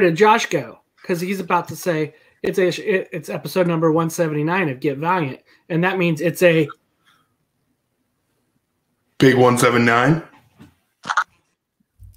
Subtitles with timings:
[0.00, 0.80] where did Josh go?
[1.02, 4.80] Because he's about to say it's a it- it's episode number one seventy nine of
[4.80, 6.66] Get Valiant, and that means it's a
[9.18, 10.22] Big 179.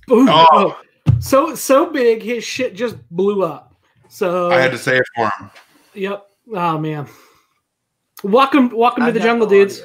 [0.08, 0.30] boom.
[0.30, 0.48] Oh.
[0.54, 0.80] Oh,
[1.20, 3.76] so so big, his shit just blew up.
[4.08, 5.52] So I had to say it for him.
[5.94, 6.28] yep.
[6.56, 7.08] Oh man.
[8.24, 9.82] Welcome, welcome to I've the jungle, no dudes.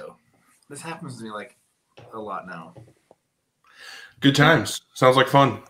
[0.70, 1.56] This happens to me like
[2.12, 2.74] a lot now.
[4.20, 4.82] Good times.
[4.94, 5.60] Sounds like fun.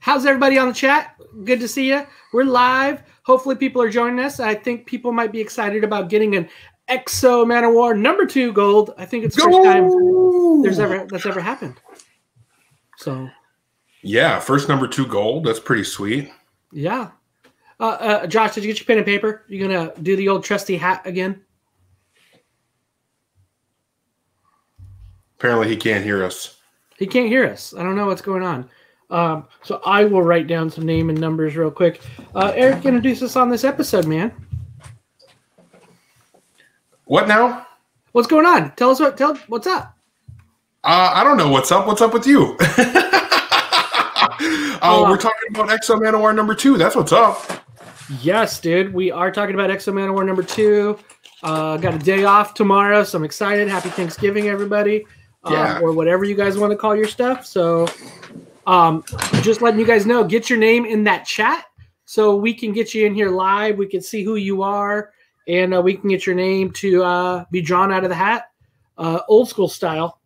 [0.00, 1.14] How's everybody on the chat?
[1.44, 2.06] Good to see you.
[2.32, 3.02] We're live.
[3.22, 4.40] Hopefully, people are joining us.
[4.40, 6.48] I think people might be excited about getting an
[6.88, 8.94] Exo Manowar number two gold.
[8.98, 11.76] I think it's the first time there's ever that's ever happened.
[12.96, 13.28] So
[14.02, 15.44] Yeah, first number two gold.
[15.44, 16.30] That's pretty sweet.
[16.72, 17.10] yeah.
[17.78, 19.44] Uh, uh, Josh, did you get your pen and paper?
[19.48, 21.40] You gonna do the old trusty hat again?
[25.38, 26.58] Apparently, he can't hear us.
[26.98, 27.72] He can't hear us.
[27.72, 28.68] I don't know what's going on.
[29.10, 32.00] Um, so I will write down some name and numbers real quick.
[32.34, 34.32] Uh, Eric, introduce us on this episode, man.
[37.04, 37.66] What now?
[38.12, 38.72] What's going on?
[38.76, 39.16] Tell us what.
[39.16, 39.96] Tell what's up.
[40.82, 41.86] Uh, I don't know what's up.
[41.86, 42.56] What's up with you?
[44.80, 46.78] uh, we're talking about Exo Manowar number two.
[46.78, 47.64] That's what's up.
[48.22, 48.94] Yes, dude.
[48.94, 50.98] We are talking about Exo Manowar number two.
[51.42, 53.68] Uh, got a day off tomorrow, so I'm excited.
[53.68, 55.04] Happy Thanksgiving, everybody.
[55.44, 55.80] Um, Yeah.
[55.80, 57.46] Or whatever you guys want to call your stuff.
[57.46, 57.88] So,
[58.70, 59.02] um,
[59.42, 61.64] just letting you guys know, get your name in that chat
[62.04, 63.76] so we can get you in here live.
[63.76, 65.10] We can see who you are,
[65.48, 68.44] and uh, we can get your name to uh, be drawn out of the hat,
[68.96, 70.20] uh, old school style.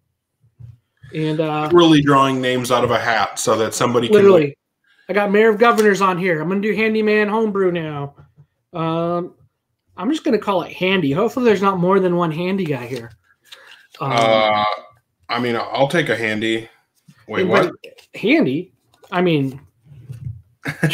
[1.14, 4.16] And uh, Really drawing names out of a hat so that somebody can.
[4.16, 4.56] literally
[5.08, 8.14] i got mayor of governors on here i'm gonna do handyman homebrew now
[8.72, 9.34] um
[9.96, 13.12] i'm just gonna call it handy hopefully there's not more than one handy guy here
[14.00, 14.64] um, Uh,
[15.28, 16.68] I mean, I'll take a handy.
[17.28, 17.72] Wait, what?
[18.14, 18.72] handy
[19.12, 19.60] i mean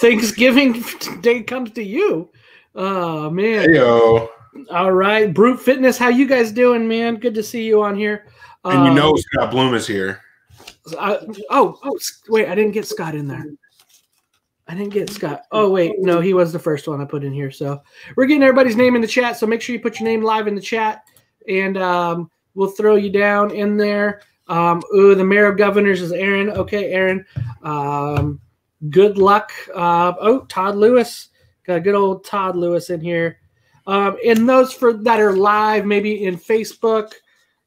[0.00, 0.82] thanksgiving
[1.20, 2.30] day comes to you
[2.74, 4.28] oh man Heyo.
[4.70, 8.26] all right brute fitness how you guys doing man good to see you on here
[8.64, 10.20] And you Um, know Scott Bloom is here.
[10.98, 11.18] I,
[11.50, 11.98] oh, oh,
[12.28, 13.44] wait, I didn't get Scott in there.
[14.68, 15.42] I didn't get Scott.
[15.50, 17.50] Oh, wait, no, he was the first one I put in here.
[17.50, 17.82] So
[18.16, 19.36] we're getting everybody's name in the chat.
[19.36, 21.02] So make sure you put your name live in the chat,
[21.48, 24.22] and um, we'll throw you down in there.
[24.48, 26.50] Um, ooh, the mayor of governors is Aaron.
[26.50, 27.24] Okay, Aaron.
[27.62, 28.40] Um,
[28.90, 29.52] good luck.
[29.74, 31.28] Uh, oh, Todd Lewis.
[31.66, 33.38] Got a good old Todd Lewis in here.
[33.86, 37.12] Um, and those for that are live, maybe in Facebook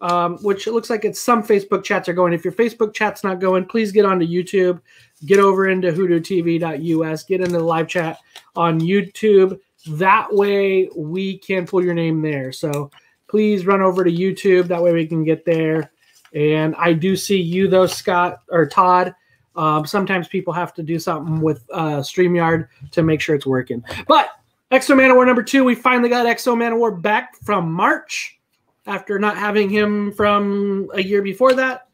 [0.02, 2.34] um, which it looks like it's some Facebook chats are going.
[2.34, 4.82] If your Facebook chat's not going, please get onto YouTube.
[5.26, 7.24] Get over into hoodootv.us.
[7.24, 8.20] Get into the live chat
[8.56, 9.60] on YouTube.
[9.88, 12.52] That way we can pull your name there.
[12.52, 12.92] So
[13.28, 14.68] please run over to YouTube.
[14.68, 15.92] That way we can get there.
[16.36, 19.16] And I do see you though, Scott or Todd.
[19.56, 23.82] Um, sometimes people have to do something with uh, StreamYard to make sure it's working.
[24.06, 24.32] But
[24.72, 28.38] Exo Manowar number two, we finally got Exo Manowar back from March
[28.86, 31.88] after not having him from a year before that.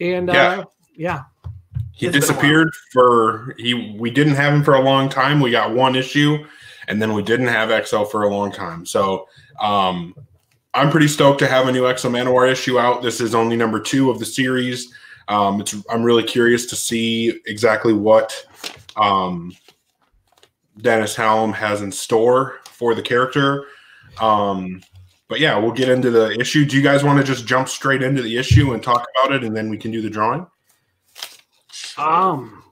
[0.00, 0.64] And uh, Yeah.
[0.96, 1.22] yeah,
[1.92, 3.96] He It's disappeared for he.
[3.98, 5.40] We didn't have him for a long time.
[5.40, 6.44] We got one issue,
[6.88, 8.86] and then we didn't have XO for a long time.
[8.86, 9.28] So
[9.60, 10.14] um,
[10.74, 13.02] I'm pretty stoked to have a new Exo Manowar issue out.
[13.02, 14.92] This is only number two of the series.
[15.28, 18.44] Um, it's I'm really curious to see exactly what
[18.96, 19.54] um,
[20.78, 23.66] Dennis Hallam has in store for the character.
[24.20, 24.82] Um,
[25.28, 26.64] but yeah, we'll get into the issue.
[26.64, 29.44] Do you guys want to just jump straight into the issue and talk about it,
[29.44, 30.46] and then we can do the drawing?
[31.98, 32.62] um,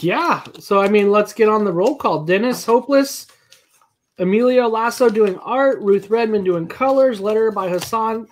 [0.00, 0.44] yeah.
[0.58, 2.24] So I mean, let's get on the roll call.
[2.24, 3.26] Dennis Hopeless,
[4.20, 8.28] Emilio Laiso doing art, Ruth Redmond doing colors, letter by Hassan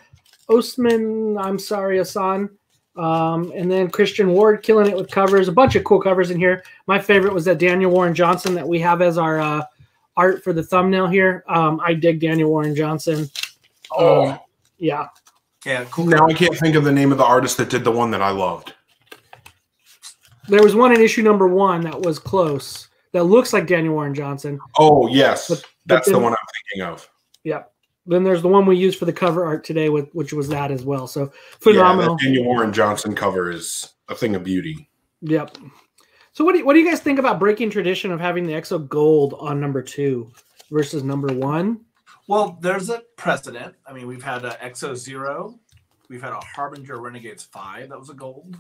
[0.48, 1.36] Osman.
[1.38, 2.50] I'm sorry, Hassan.
[2.96, 5.48] Um, and then Christian Ward killing it with covers.
[5.48, 6.62] A bunch of cool covers in here.
[6.86, 9.62] My favorite was that Daniel Warren Johnson that we have as our uh,
[10.16, 11.44] art for the thumbnail here.
[11.48, 13.30] Um, I dig Daniel Warren Johnson.
[13.92, 14.38] Oh, Um,
[14.78, 15.08] yeah.
[15.64, 16.06] Yeah, cool.
[16.06, 18.22] now I can't think of the name of the artist that did the one that
[18.22, 18.74] I loved.
[20.48, 22.88] There was one in issue number one that was close.
[23.12, 24.58] That looks like Daniel Warren Johnson.
[24.78, 26.38] Oh yes, But- but that's the one I'm
[26.70, 27.08] thinking of.
[27.44, 27.72] Yep.
[28.06, 30.70] Then there's the one we used for the cover art today, with which was that
[30.70, 31.06] as well.
[31.06, 31.28] So Yeah,
[31.60, 32.16] phenomenal.
[32.16, 34.88] that Daniel Warren Johnson cover is a thing of beauty.
[35.20, 35.56] yep.
[36.32, 38.52] So what do you, what do you guys think about breaking tradition of having the
[38.52, 40.30] Exo Gold on number two
[40.70, 41.80] versus number one?
[42.28, 43.74] Well, there's a precedent.
[43.86, 45.58] I mean, we've had a Exo Zero,
[46.08, 48.56] we've had a Harbinger Renegades Five that was a gold.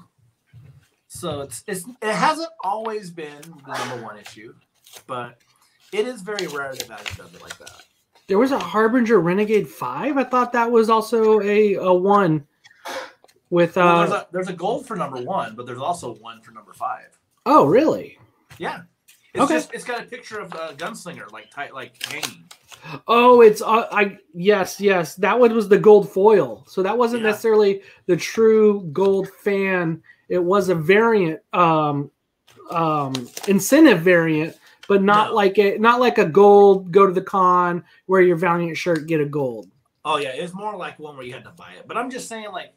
[1.06, 4.54] So it's it's it hasn't always been the number one issue,
[5.06, 5.38] but
[5.92, 7.84] it is very rare that Value does it like that.
[8.26, 10.16] There was a Harbinger Renegade Five.
[10.18, 12.46] I thought that was also a a one
[13.50, 13.98] with Well, uh.
[14.06, 17.18] there's, a, there's a gold for number one, but there's also one for number five.
[17.46, 18.18] oh, really?
[18.58, 18.82] Yeah.
[19.34, 19.54] It's Okay.
[19.54, 22.44] just it's got a picture of a gunslinger like tight like hanging.
[23.06, 25.14] Oh, it's uh, I yes, yes.
[25.16, 26.64] That one was the gold foil.
[26.66, 27.30] So that wasn't Yeah.
[27.30, 30.02] necessarily the true gold fan.
[30.28, 32.10] It was a variant um
[32.70, 33.14] um
[33.48, 34.56] incentive variant,
[34.88, 35.34] but not No.
[35.34, 39.20] like a not like a gold go to the con wear your Valiant shirt get
[39.20, 39.70] a gold.
[40.04, 41.86] Oh yeah, it's more like one where you had to buy it.
[41.86, 42.72] But I'm just saying like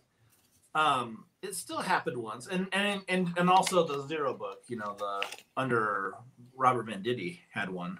[0.75, 2.47] um it still happened once.
[2.47, 5.25] And and and and also the zero book, you know, the
[5.57, 6.13] under
[6.55, 7.99] Robert Venditti had one.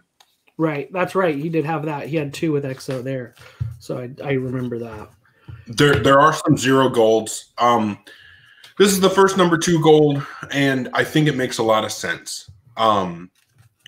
[0.57, 0.91] Right.
[0.93, 1.35] That's right.
[1.35, 2.07] He did have that.
[2.07, 3.33] He had two with EXO there.
[3.79, 5.09] So I, I remember that.
[5.65, 7.53] There, there are some zero golds.
[7.57, 7.97] Um,
[8.77, 10.21] this is the first number two gold,
[10.51, 12.51] and I think it makes a lot of sense.
[12.77, 13.31] Um,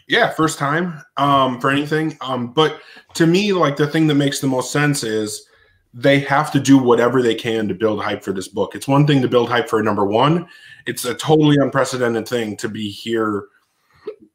[0.07, 2.17] yeah, first time um, for anything.
[2.21, 2.81] Um, but
[3.15, 5.47] to me, like the thing that makes the most sense is
[5.93, 8.75] they have to do whatever they can to build hype for this book.
[8.75, 10.47] It's one thing to build hype for a number one.
[10.85, 13.45] It's a totally unprecedented thing to be here,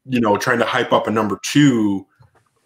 [0.07, 2.07] you know, trying to hype up a number two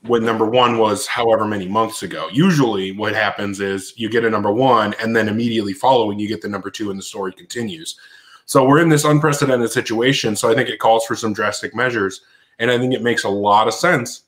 [0.02, 2.28] when number one was however many months ago.
[2.32, 6.42] Usually, what happens is you get a number one, and then immediately following, you get
[6.42, 7.98] the number two, and the story continues.
[8.44, 10.36] So we're in this unprecedented situation.
[10.36, 12.20] So I think it calls for some drastic measures,
[12.58, 14.24] and I think it makes a lot of sense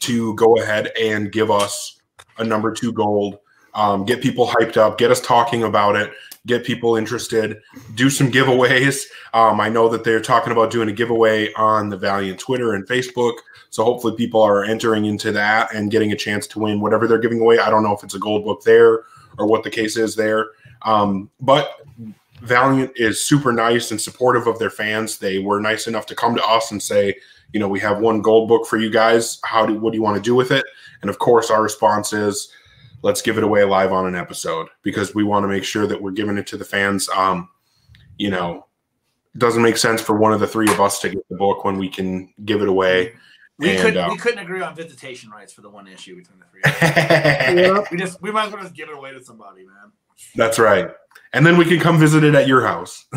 [0.00, 2.00] to go ahead and give us
[2.38, 3.38] a number two gold,
[3.74, 6.12] um, get people hyped up, get us talking about it,
[6.46, 7.60] get people interested,
[7.94, 9.04] do some giveaways.
[9.34, 12.86] Um, I know that they're talking about doing a giveaway on the Valiant Twitter and
[12.86, 13.34] Facebook.
[13.70, 17.18] So hopefully people are entering into that and getting a chance to win whatever they're
[17.18, 17.58] giving away.
[17.58, 19.04] I don't know if it's a gold book there
[19.38, 20.50] or what the case is there.
[20.82, 21.80] Um, but
[22.42, 25.18] Valiant is super nice and supportive of their fans.
[25.18, 27.14] They were nice enough to come to us and say,
[27.52, 29.38] you know, we have one gold book for you guys.
[29.44, 30.64] How do what do you want to do with it?
[31.00, 32.50] And of course, our response is,
[33.02, 36.00] let's give it away live on an episode because we want to make sure that
[36.00, 37.08] we're giving it to the fans.
[37.10, 37.48] Um,
[38.18, 38.66] you know,
[39.34, 41.64] it doesn't make sense for one of the three of us to get the book
[41.64, 43.14] when we can give it away.
[43.58, 46.38] We And, couldn't uh, we couldn't agree on visitation rights for the one issue between
[46.40, 46.60] the three.
[46.64, 47.76] of us.
[47.82, 47.90] Yep.
[47.90, 49.92] we just we might as well just give it away to somebody, man.
[50.34, 50.90] That's right.
[51.36, 53.04] And then we can come visit it at your house.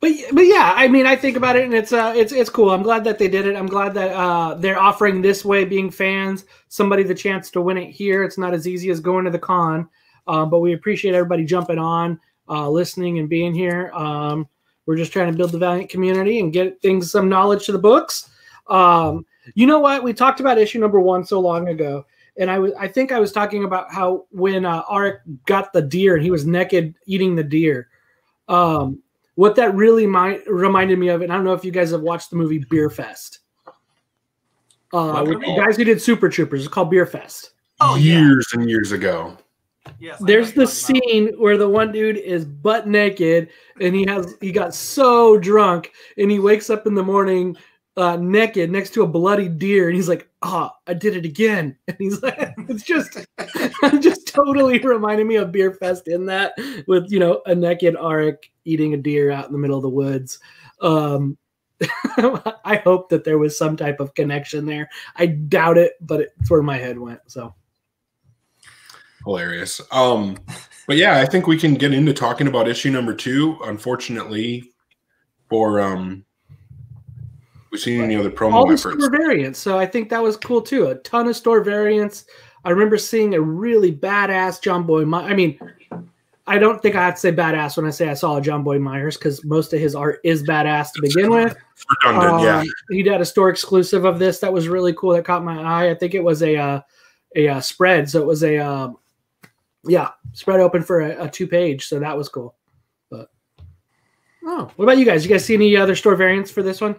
[0.00, 2.70] But but yeah, I mean, I think about it, and it's uh, it's it's cool.
[2.70, 3.54] I'm glad that they did it.
[3.54, 7.76] I'm glad that uh, they're offering this way, being fans, somebody the chance to win
[7.76, 8.24] it here.
[8.24, 9.88] It's not as easy as going to the con,
[10.26, 12.18] uh, but we appreciate everybody jumping on,
[12.48, 13.90] uh, listening, and being here.
[13.92, 14.48] Um,
[14.86, 17.78] we're just trying to build the Valiant community and get things some knowledge to the
[17.78, 18.30] books.
[18.68, 20.02] Um, you know what?
[20.02, 22.06] We talked about issue number one so long ago,
[22.40, 25.82] and I was I think I was talking about how when uh, Arik got the
[25.82, 27.88] deer and he was naked eating the deer.
[28.48, 29.02] Um,
[29.36, 32.00] what that really might reminded me of, and I don't know if you guys have
[32.00, 33.40] watched the movie Beer Fest.
[34.92, 37.52] Uh, with the guys who did Super Troopers, it's called Beer Fest.
[37.80, 38.20] Oh yeah.
[38.20, 39.36] years and years ago.
[39.98, 40.18] Yes.
[40.20, 40.72] There's the you're about.
[40.72, 43.48] scene where the one dude is butt naked
[43.80, 47.56] and he has he got so drunk and he wakes up in the morning
[47.96, 51.76] uh, naked next to a bloody deer and he's like, "Ah, I did it again."
[51.88, 53.18] And he's like, "It's just,
[54.00, 56.52] just totally reminded me of Beer Fest in that
[56.86, 59.88] with you know a naked Arik eating a deer out in the middle of the
[59.88, 60.38] woods."
[60.80, 61.36] Um,
[62.64, 64.88] I hope that there was some type of connection there.
[65.16, 67.20] I doubt it, but it's where my head went.
[67.26, 67.54] So.
[69.24, 69.80] Hilarious.
[69.92, 70.38] Um,
[70.86, 73.58] but yeah, I think we can get into talking about issue number two.
[73.64, 74.72] Unfortunately,
[75.48, 76.24] for um,
[77.70, 78.96] we've seen any other promo all the efforts.
[79.04, 79.58] store variants.
[79.58, 80.86] So I think that was cool too.
[80.86, 82.26] A ton of store variants.
[82.64, 85.06] I remember seeing a really badass Jonboy.
[85.06, 85.58] My- I mean,
[86.46, 88.80] I don't think I have to say badass when I say I saw a Jonboy
[88.80, 91.56] Meyers because most of his art is badass to begin with.
[92.02, 92.58] Redundant, yeah.
[92.60, 95.12] Um, he did a store exclusive of this that was really cool.
[95.12, 95.90] That caught my eye.
[95.90, 96.80] I think it was a uh,
[97.36, 98.98] a uh, spread, so it was a um,
[99.84, 101.86] yeah spread open for a, a two page.
[101.86, 102.56] So that was cool.
[103.10, 103.30] But
[104.44, 105.24] oh, what about you guys?
[105.24, 106.96] You guys see any other store variants for this one?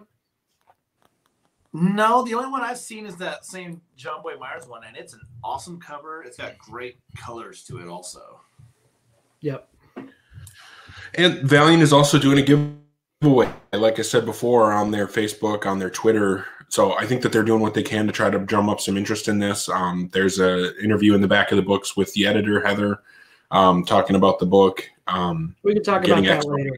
[1.73, 5.21] No, the only one I've seen is that same Jonboy Meyers one, and it's an
[5.43, 6.21] awesome cover.
[6.23, 8.41] It's got great colors to it, also.
[9.39, 9.69] Yep.
[11.15, 15.79] And Valiant is also doing a giveaway, like I said before, on their Facebook, on
[15.79, 16.45] their Twitter.
[16.67, 18.97] So I think that they're doing what they can to try to drum up some
[18.97, 19.67] interest in this.
[19.69, 23.01] Um, there's a interview in the back of the books with the editor Heather,
[23.51, 24.89] um, talking about the book.
[25.07, 26.53] Um, We can talk about that extra.
[26.55, 26.77] later.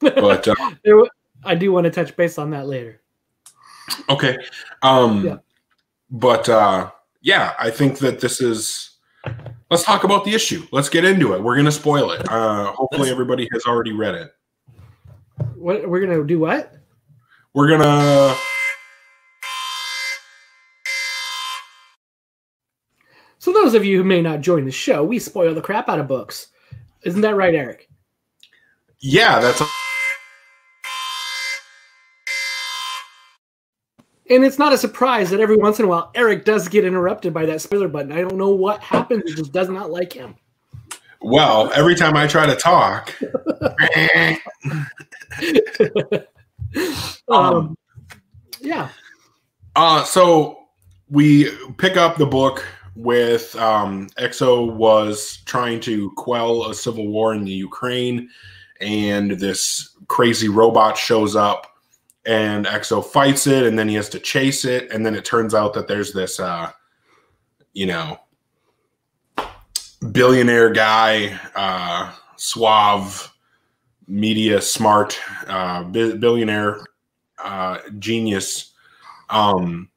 [0.00, 0.54] but uh,
[0.84, 1.10] There w-
[1.44, 3.01] I do want to touch base on that later.
[4.08, 4.38] Okay.
[4.82, 5.36] Um, yeah.
[6.10, 8.90] But uh, yeah, I think that this is.
[9.70, 10.66] Let's talk about the issue.
[10.72, 11.42] Let's get into it.
[11.42, 12.28] We're going to spoil it.
[12.28, 14.34] Uh, hopefully, everybody has already read it.
[15.54, 16.40] What we're going to do?
[16.40, 16.74] What?
[17.54, 18.36] We're going to.
[23.38, 25.98] So, those of you who may not join the show, we spoil the crap out
[25.98, 26.48] of books.
[27.04, 27.88] Isn't that right, Eric?
[29.00, 29.60] Yeah, that's
[34.32, 37.34] And it's not a surprise that every once in a while Eric does get interrupted
[37.34, 38.12] by that spoiler button.
[38.12, 39.24] I don't know what happens.
[39.26, 40.34] He just does not like him.
[41.20, 41.70] well.
[41.74, 43.14] Every time I try to talk,
[47.28, 47.76] Um,
[48.60, 48.88] yeah.
[49.76, 50.58] Uh, so
[51.08, 57.34] we pick up the book with um, Exo was trying to quell a civil war
[57.34, 58.28] in the Ukraine,
[58.80, 61.71] and this crazy robot shows up,
[62.24, 65.54] and Exo fights it, and then he has to chase it, and then it turns
[65.54, 66.70] out that there's this, uh,
[67.72, 68.18] you know,
[70.12, 73.32] billionaire guy, uh, suave,
[74.06, 76.84] media smart, uh, bi- billionaire
[77.42, 78.72] uh, genius
[79.30, 79.88] um,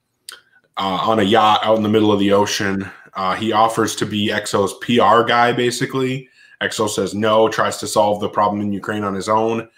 [0.78, 2.90] uh, on a yacht out in the middle of the ocean.
[3.14, 6.30] Uh, he offers to be Exo's PR guy, basically.
[6.62, 9.70] Exo says no, tries to solve the problem in Ukraine on his own.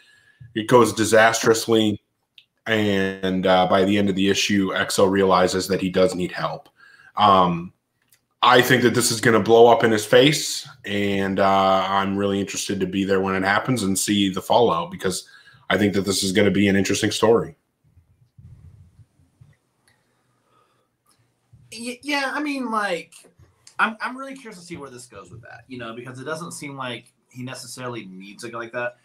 [0.56, 2.01] It goes disastrously.
[2.67, 6.69] And uh, by the end of the issue, Exo realizes that he does need help.
[7.15, 7.74] Um,
[8.43, 10.67] I think that this is going to blow up in his face.
[10.86, 14.91] And uh, I'm really interested to be there when it happens and see the fallout
[14.91, 15.27] because
[15.69, 17.55] I think that this is going to be an interesting story.
[21.71, 23.13] Yeah, I mean, like,
[23.77, 26.24] I'm I'm really curious to see where this goes with that, you know, because it
[26.24, 28.97] doesn't seem like he necessarily needs guy like that.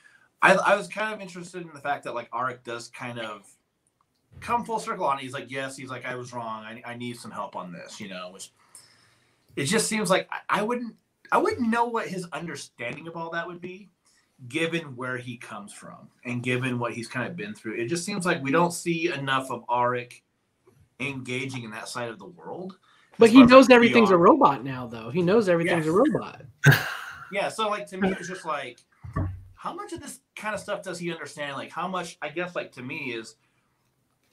[0.42, 3.48] I I was kind of interested in the fact that like Arik does kind of
[4.40, 5.22] come full circle on it.
[5.22, 6.64] He's like, yes, he's like, I was wrong.
[6.64, 8.52] I, I need some help on this, you know, which
[9.56, 10.94] it just seems like I, I wouldn't
[11.30, 13.88] I wouldn't know what his understanding of all that would be,
[14.48, 17.74] given where he comes from and given what he's kind of been through.
[17.74, 20.22] It just seems like we don't see enough of Arik
[21.00, 22.76] engaging in that side of the world.
[23.18, 25.10] But he knows everything's a robot now, though.
[25.10, 26.42] He knows everything's a robot.
[27.30, 28.80] Yeah, so like to me, it's just like,
[29.62, 31.54] how much of this kind of stuff does he understand?
[31.54, 32.18] Like, how much?
[32.20, 33.36] I guess like to me is,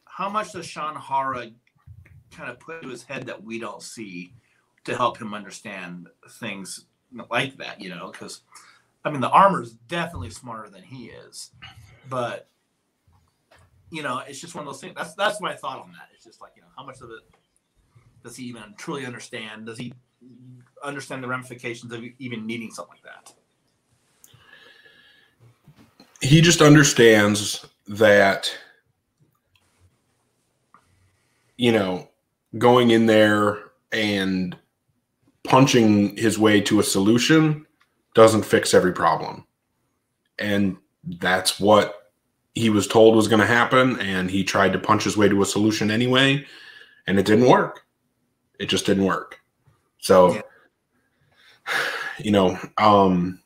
[0.06, 1.54] how much does Shanhara
[2.32, 4.34] kind of put into his head that we don't see
[4.86, 6.08] to help him understand
[6.40, 6.88] things
[7.30, 7.80] like that?
[7.80, 8.42] You know, because
[9.06, 11.52] I mean, the armor's definitely smarter than he is,
[12.10, 12.50] but
[13.92, 14.96] you know, it's just one of those things.
[14.98, 16.10] That's that's my thought on that.
[16.12, 17.22] It's just like you know, how much of it
[18.24, 19.68] does he even truly understand?
[19.68, 19.94] Does he
[20.84, 23.39] understand the ramifications of even needing something like that?
[26.22, 28.52] He just understands that
[31.58, 32.08] you know
[32.58, 33.60] going in there
[33.92, 34.58] and
[35.44, 37.66] punching his way to a solution
[38.14, 39.46] doesn't fix every problem.
[40.38, 40.78] And
[41.20, 42.12] that's what
[42.56, 45.42] he was told was going to happen and he tried to punch his way to
[45.42, 46.46] a solution anyway
[47.08, 47.86] and it didn't work.
[48.60, 49.40] It just didn't work.
[50.00, 50.42] So Yeah.
[52.20, 53.40] you know um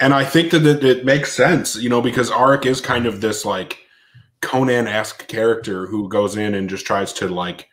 [0.00, 3.20] and I think that it, it makes sense, you know, because Arik is kind of
[3.20, 3.78] this like
[4.40, 7.68] Conan-esque character who goes in and just tries to like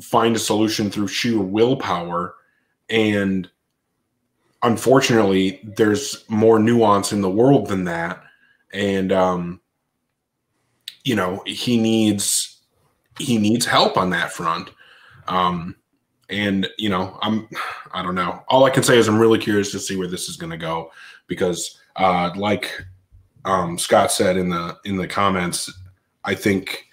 [0.00, 2.34] find a solution through sheer willpower.
[2.88, 3.50] And
[4.62, 8.22] unfortunately, there's more nuance in the world than that.
[8.72, 9.60] And um,
[11.04, 12.60] you know, he needs
[13.18, 14.70] he needs help on that front.
[15.28, 15.76] Um,
[16.30, 17.48] and you know, I'm
[17.92, 18.42] I don't know.
[18.48, 20.56] All I can say is I'm really curious to see where this is going to
[20.56, 20.90] go
[21.26, 22.84] because, uh, like
[23.44, 25.72] um, Scott said in the in the comments,
[26.24, 26.86] I think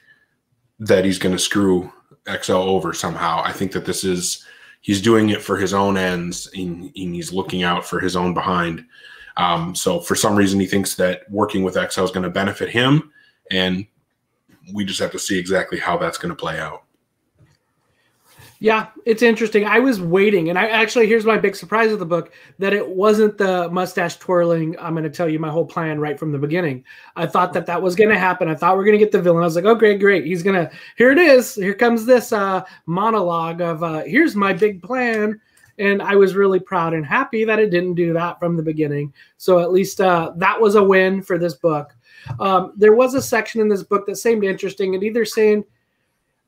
[0.80, 1.92] that he's going to screw
[2.26, 3.42] Exo over somehow.
[3.44, 4.46] I think that this is
[4.82, 8.34] he's doing it for his own ends and, and he's looking out for his own
[8.34, 8.86] behind.
[9.38, 12.70] Um, so for some reason, he thinks that working with Exo is going to benefit
[12.70, 13.12] him,
[13.50, 13.88] and
[14.74, 16.83] we just have to see exactly how that's going to play out.
[18.64, 19.66] Yeah, it's interesting.
[19.66, 22.88] I was waiting, and I actually here's my big surprise of the book that it
[22.88, 24.78] wasn't the mustache twirling.
[24.80, 26.86] I'm going to tell you my whole plan right from the beginning.
[27.18, 28.48] I thought that that was going to happen.
[28.48, 29.44] I thought we are going to get the villain.
[29.44, 30.26] I was like, oh, great, great.
[30.26, 31.56] He's going to, here it is.
[31.56, 35.42] Here comes this uh, monologue of, uh, here's my big plan.
[35.78, 39.14] And I was really proud and happy that it didn't do that from the beginning.
[39.36, 41.94] So at least uh, that was a win for this book.
[42.40, 45.66] Um, there was a section in this book that seemed interesting, and either saying,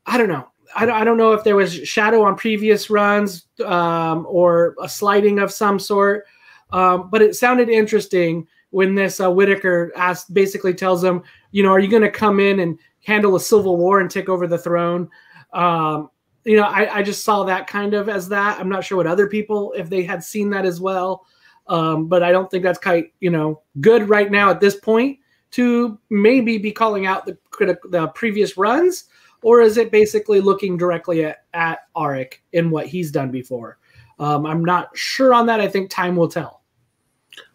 [0.06, 3.48] I don't know, I don't, I don't know if there was shadow on previous runs
[3.64, 6.26] um, or a sliding of some sort,
[6.72, 11.70] um, but it sounded interesting when this uh, Whitaker asked, basically tells him, you know,
[11.70, 14.58] are you going to come in and handle a civil war and take over the
[14.58, 15.10] throne?
[15.54, 16.10] Um,
[16.44, 18.60] you know, I, I just saw that kind of as that.
[18.60, 21.26] I'm not sure what other people, if they had seen that as well,
[21.68, 25.20] um, but I don't think that's quite, you know, good right now at this point
[25.52, 29.06] to maybe be calling out the critic, the previous runs
[29.46, 33.78] or is it basically looking directly at, at Arik in what he's done before?
[34.18, 35.62] Um, I'm not sure on that.
[35.62, 36.64] I think time will tell.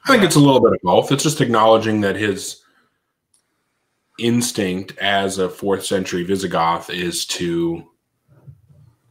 [0.05, 1.11] I think it's a little bit of both.
[1.11, 2.63] It's just acknowledging that his
[4.21, 7.85] instinct as a fourth century Visigoth is to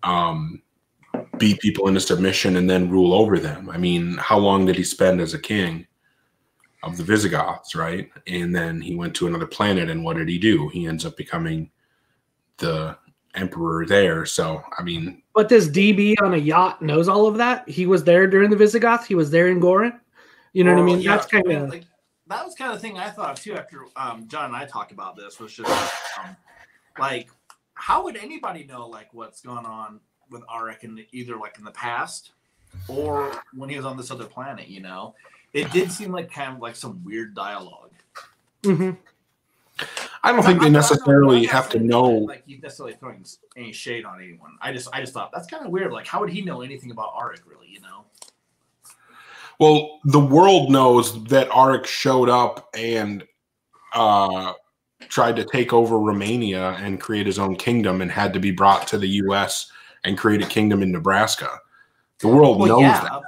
[0.04, 0.62] um,
[1.38, 3.70] beat people into submission and then rule over them.
[3.70, 5.86] I mean, how long did he spend as a king
[6.84, 8.10] of the Visigoths, right?
[8.26, 10.70] And then he went to another planet, and what did he do?
[10.70, 11.72] He ends up becoming
[12.60, 12.98] the
[13.36, 14.26] emperor there.
[14.26, 17.68] So, I mean, But this DB on a yacht knows all of that.
[17.68, 19.06] He was there during the Visigoths.
[19.08, 20.00] He was there in Gorin.
[20.54, 21.00] You know what I mean?
[21.02, 21.84] yeah, That's kind I mean, of like
[22.28, 24.66] that was kind of the thing I thought of too after um, John and I
[24.66, 25.70] talked about this was just
[26.20, 26.36] um,
[27.00, 27.30] like
[27.74, 30.00] how would anybody know like what's going on
[30.30, 32.32] with Arik in the, either like in the past
[32.88, 35.16] or when he was on this other planet, you know?
[35.54, 37.92] It did seem like kind of like some weird dialogue.
[38.64, 38.98] Mhm.
[40.24, 42.04] I don't think they necessarily not have to know.
[42.10, 44.58] like he's necessarily throwing any shade on anyone.
[44.62, 45.92] I just I just thought that's kind of weird.
[45.94, 48.06] Like how would he know anything about Arik really, you know?
[49.60, 53.26] Well, the world knows that Arik showed up and
[53.94, 54.54] uh,
[55.10, 58.88] tried to take over Romania and create his own kingdom and had to be brought
[58.88, 59.70] to the U.S.
[60.06, 61.50] and create a kingdom in Nebraska.
[62.20, 63.22] The world knows that.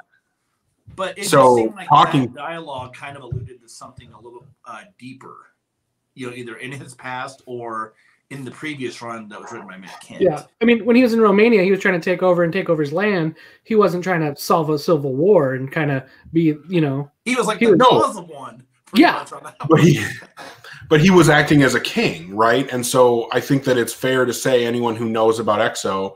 [0.95, 4.45] But it So, just seemed like talking- dialogue kind of alluded to something a little
[4.65, 5.50] uh, deeper,
[6.15, 7.93] you know, either in his past or
[8.29, 10.21] in the previous run that was written by Matt Kindt.
[10.21, 10.43] Yeah.
[10.61, 12.69] I mean, when he was in Romania, he was trying to take over and take
[12.69, 13.35] over his land.
[13.65, 17.35] He wasn't trying to solve a civil war and kind of be, you know, He
[17.35, 17.89] was like He the was- No.
[17.89, 18.63] cause of one.
[18.93, 19.25] Yeah.
[19.33, 20.05] on But he,
[20.89, 22.69] but he was acting as a king, right?
[22.71, 26.15] And so I think that it's fair to say anyone who knows about Exo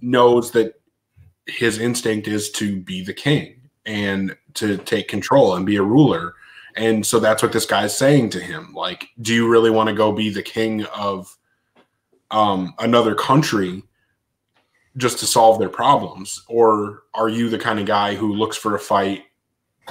[0.00, 0.74] knows that
[1.46, 6.34] his instinct is to be the king and to take control and be a ruler.
[6.76, 8.72] And so that's what this guy's saying to him.
[8.74, 11.36] Like, do you really want to go be the king of
[12.30, 13.82] um, another country
[14.96, 16.42] just to solve their problems?
[16.48, 19.24] Or are you the kind of guy who looks for a fight,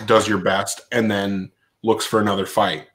[0.06, 1.52] does your best, and then
[1.84, 2.88] looks for another fight?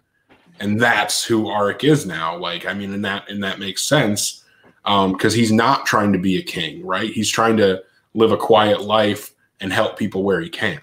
[0.61, 2.37] And that's who Arik is now.
[2.37, 4.45] Like, I mean, and that and that makes sense
[4.85, 7.11] because he's not trying to be a king, right?
[7.11, 7.83] He's trying to
[8.15, 10.81] live a quiet life and help people where he can.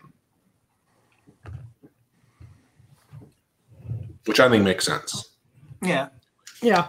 [4.25, 5.29] Which I think makes sense.
[5.81, 6.09] yeah.
[6.61, 6.87] yeah.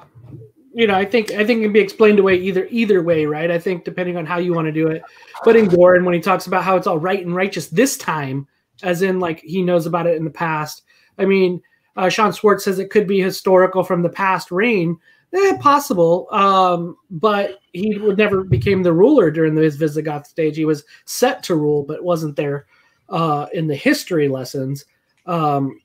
[0.72, 3.51] You know, I think I think it can be explained away either either way, right?
[3.51, 5.03] I think depending on how you want to do it.
[5.42, 8.46] But in Gorin, when he talks about how it's all right and righteous this time,
[8.83, 10.83] as in like he knows about it in the past.
[11.18, 11.62] I mean,
[11.96, 14.99] uh, Sean Swartz says it could be historical from the past reign.
[15.33, 20.57] Eh, possible, um, but he would never became the ruler during the, his Visigoth stage.
[20.57, 22.66] He was set to rule, but wasn't there
[23.09, 24.85] uh, in the history lessons.
[25.27, 25.81] Um,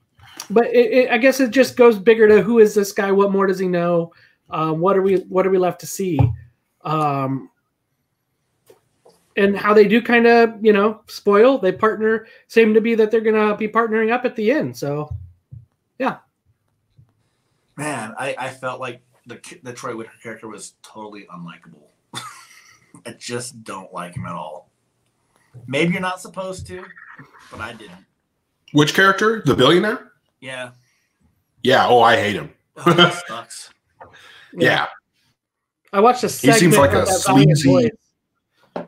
[0.53, 3.11] but it, it, I guess it just goes bigger to who is this guy?
[3.11, 4.13] What more does he know?
[4.49, 6.19] Um, what are we What are we left to see?
[6.83, 7.49] Um,
[9.37, 11.57] and how they do kind of you know spoil.
[11.57, 12.27] They partner.
[12.47, 14.75] Seem to be that they're gonna be partnering up at the end.
[14.75, 15.15] So
[15.99, 16.17] yeah,
[17.77, 21.87] Man, I, I felt like the the Troy Whitaker character was totally unlikable.
[23.05, 24.69] I just don't like him at all.
[25.67, 26.83] Maybe you're not supposed to,
[27.49, 28.05] but I didn't.
[28.73, 29.41] Which character?
[29.43, 30.11] The billionaire?
[30.41, 30.71] Yeah.
[31.63, 31.88] Yeah.
[31.88, 32.51] Oh, I hate him.
[32.77, 33.69] Oh, that sucks.
[34.54, 34.88] Yeah.
[35.93, 38.86] I watched a He segment seems like of a that Valiant sleazy- voice.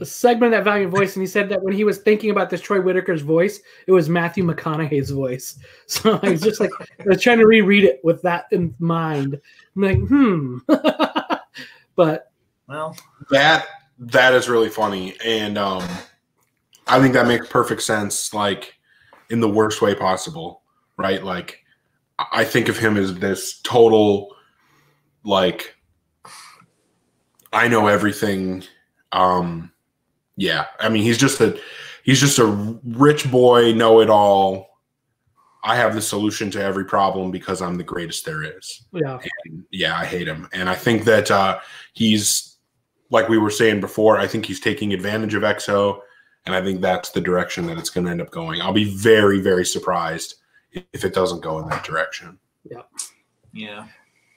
[0.00, 2.50] A segment of that Valiant voice, and he said that when he was thinking about
[2.50, 5.58] this Troy Whitaker's voice, it was Matthew McConaughey's voice.
[5.86, 9.40] So I was just like, I was trying to reread it with that in mind.
[9.76, 10.58] I'm like, hmm.
[11.96, 12.32] but
[12.66, 12.96] Well,
[13.30, 13.66] that
[13.98, 15.86] that is really funny and um
[16.88, 18.74] i think that makes perfect sense like
[19.30, 20.61] in the worst way possible
[21.02, 21.58] right like
[22.18, 24.34] I- think of him as this total
[25.24, 25.74] like
[27.52, 28.64] i know everything
[29.12, 29.72] um
[30.36, 31.58] yeah i mean he's just a
[32.04, 32.46] he's just a
[32.84, 34.78] rich boy know it all
[35.64, 39.64] i have the solution to every problem because i'm the greatest there is yeah, and
[39.70, 40.48] yeah, I hate him.
[40.52, 41.58] And I think that uh,
[41.94, 42.58] he's,
[43.10, 46.00] like we were saying before, I think he's taking advantage of EXO.
[46.44, 48.60] And I think that's the direction that it's going to end up going.
[48.60, 50.34] I'll be very, very surprised
[50.72, 52.38] if it doesn't go in that direction.
[52.70, 52.82] yeah.
[53.52, 53.86] Yeah.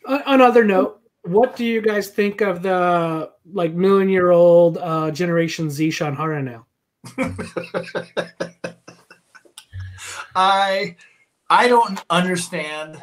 [0.07, 5.09] On another note, what do you guys think of the like million year old uh,
[5.11, 6.65] Generation Z Shanhara now?
[10.35, 10.95] I
[11.49, 13.01] I don't understand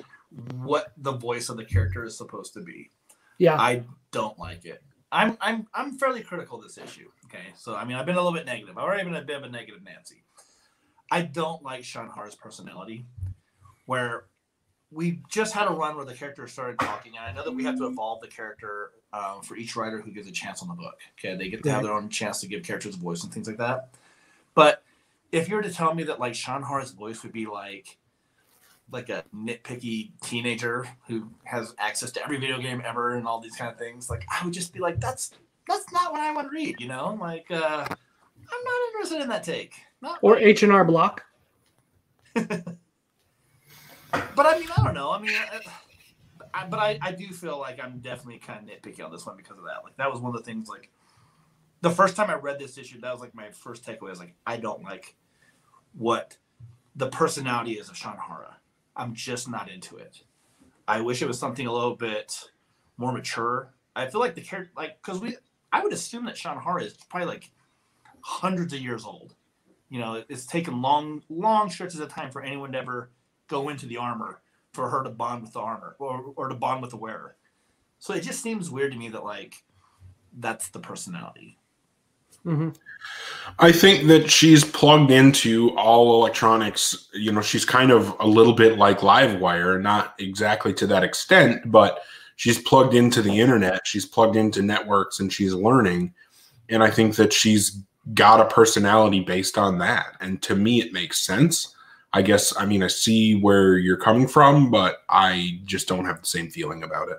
[0.55, 2.91] what the voice of the character is supposed to be.
[3.39, 4.83] Yeah, I don't like it.
[5.11, 7.09] I'm I'm I'm fairly critical of this issue.
[7.27, 8.77] Okay, so I mean I've been a little bit negative.
[8.77, 10.23] I've already been a bit of a negative Nancy.
[11.13, 13.05] I don't like Shanhara's personality,
[13.85, 14.25] where
[14.91, 17.65] we just had a run where the character started talking, and I know that we
[17.65, 20.75] have to evolve the character um, for each writer who gives a chance on the
[20.75, 20.99] book.
[21.19, 23.47] Okay, they get to have their own chance to give characters a voice and things
[23.47, 23.91] like that.
[24.55, 24.83] But
[25.33, 27.99] if you were to tell me that like Shanhara's voice would be like
[28.91, 33.57] like a nitpicky teenager who has access to every video game ever and all these
[33.57, 35.33] kind of things, like I would just be like, that's
[35.69, 37.19] that's not what I want to read, you know?
[37.21, 39.75] Like uh I'm not interested in that take.
[40.03, 41.25] Not Or H and R Block.
[44.13, 45.11] But I mean, I don't know.
[45.11, 45.61] I mean, I,
[46.53, 49.37] I, but I, I do feel like I'm definitely kind of nitpicky on this one
[49.37, 49.85] because of that.
[49.85, 50.69] Like that was one of the things.
[50.69, 50.91] Like
[51.81, 54.09] the first time I read this issue, that was like my first takeaway.
[54.09, 55.17] I was like, I don't like
[55.95, 56.37] what
[56.97, 58.55] the personality is of Shanhara.
[58.97, 60.23] I'm just not into it.
[60.87, 62.51] I wish it was something a little bit
[62.99, 63.73] more mature.
[63.97, 65.37] I feel like the character, like, because we,
[65.73, 67.51] I would assume that Shanhara is probably like
[68.21, 69.35] hundreds of years old.
[69.93, 73.11] You know, it's taken long, long stretches of time for anyone to ever
[73.47, 74.41] go into the armor
[74.73, 77.37] for her to bond with the armor or, or to bond with the wearer.
[77.99, 79.63] So it just seems weird to me that like
[80.39, 81.59] that's the personality.
[82.43, 82.71] hmm
[83.59, 87.11] I think that she's plugged into all electronics.
[87.13, 91.71] You know, she's kind of a little bit like Livewire, not exactly to that extent,
[91.71, 92.01] but
[92.37, 93.87] she's plugged into the internet.
[93.87, 96.15] She's plugged into networks and she's learning.
[96.71, 97.83] And I think that she's
[98.15, 100.17] got a personality based on that.
[100.21, 101.75] And to me, it makes sense.
[102.13, 106.21] I guess, I mean, I see where you're coming from, but I just don't have
[106.21, 107.19] the same feeling about it.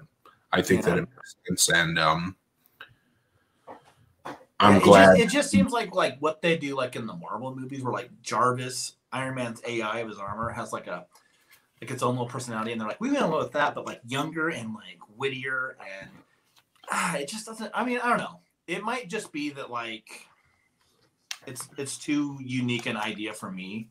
[0.51, 1.69] I think that it makes sense.
[1.69, 2.35] And, um,
[4.59, 5.05] I'm Yeah, it glad.
[5.05, 7.91] Just, it just seems like like what they do like in the Marvel movies, where
[7.91, 11.05] like Jarvis, Iron Man's AI of his armor, has like a
[11.81, 13.99] like its own little personality, and they're like, we don't know with that, but like
[14.07, 16.09] younger and like wittier, and
[16.89, 17.71] ah, it just doesn't.
[17.73, 18.39] I mean, I don't know.
[18.67, 20.27] It might just be that like
[21.45, 23.89] it's it's too unique an idea for me,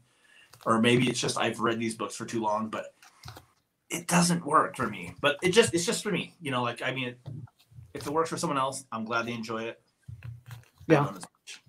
[0.67, 2.95] or maybe it's just I've read these books for too long, but
[3.91, 5.15] it doesn't work for me.
[5.21, 6.63] But it just it's just for me, you know.
[6.63, 7.15] Like I mean,
[7.95, 9.81] if it works for someone else, I'm glad they enjoy it.
[10.89, 11.05] Yeah.
[11.05, 11.63] don't as much.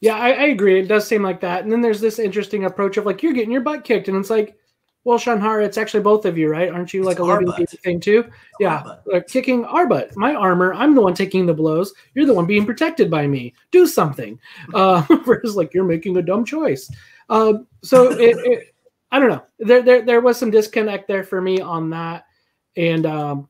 [0.00, 0.80] Yeah, I, I agree.
[0.80, 1.64] It does seem like that.
[1.64, 4.30] And then there's this interesting approach of like you're getting your butt kicked, and it's
[4.30, 4.58] like,
[5.06, 6.68] well, Shanhara, it's actually both of you, right?
[6.68, 8.24] Aren't you like It's a living thing too?
[8.58, 10.74] Yeah, like kicking our butt, my armor.
[10.74, 11.94] I'm the one taking the blows.
[12.14, 13.54] You're the one being protected by me.
[13.70, 14.36] Do something.
[14.74, 16.90] Uh, versus like you're making a dumb choice.
[17.28, 18.74] Um, so it, it,
[19.12, 19.44] I don't know.
[19.60, 22.24] There, there, there was some disconnect there for me on that,
[22.76, 23.48] and um,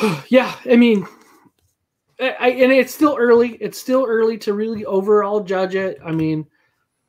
[0.28, 1.06] yeah, I mean,
[2.18, 3.56] I, I- and it's still early.
[3.60, 5.98] It's still early to really overall judge it.
[6.02, 6.46] I mean,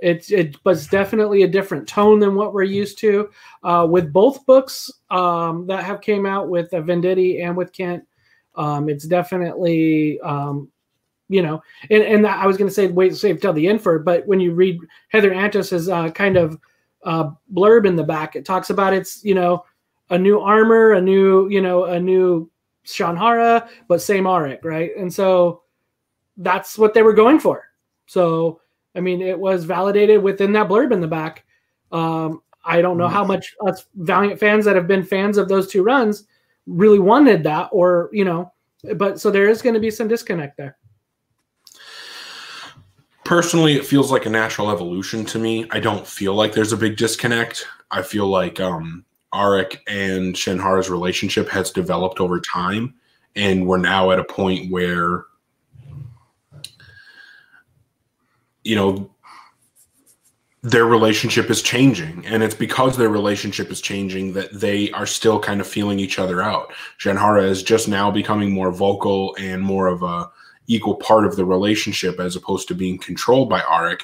[0.03, 3.29] it's it was definitely a different tone than what we're used to
[3.63, 8.01] uh, with both books um, that have came out with uh, Venditti and with Kindt.
[8.55, 10.69] Um, it's definitely um,
[11.29, 13.97] you know, and and I was going to say wait save till the end for
[13.99, 16.59] but when you read Heather Antos's uh, kind of
[17.05, 19.63] uh, blurb in the back, it talks about it's you know
[20.09, 22.51] a new armor, a new you know a new
[22.85, 24.91] Shanhara, but same Arik, right?
[24.97, 25.63] And so
[26.35, 27.69] that's what they were going for.
[28.05, 28.59] So
[28.95, 31.45] I mean, it was validated within that blurb in the back.
[31.91, 35.67] Um, I don't know how much us Valiant fans that have been fans of those
[35.67, 36.25] two runs
[36.65, 38.51] really wanted that, or you know,
[38.95, 40.77] but so there is going to be some disconnect there.
[43.23, 46.77] personally it feels like a natural evolution to me i don't feel like there's a
[46.77, 52.93] big disconnect i feel like um arik and Shanhara's relationship has developed over time
[53.35, 55.25] and we're now at a point where
[58.63, 59.09] you know
[60.61, 65.39] their relationship is changing and it's because their relationship is changing that they are still
[65.39, 69.87] kind of feeling each other out Shanhara is just now becoming more vocal and more
[69.87, 70.31] of a
[70.67, 74.01] equal part of the relationship as opposed to being controlled by Arik,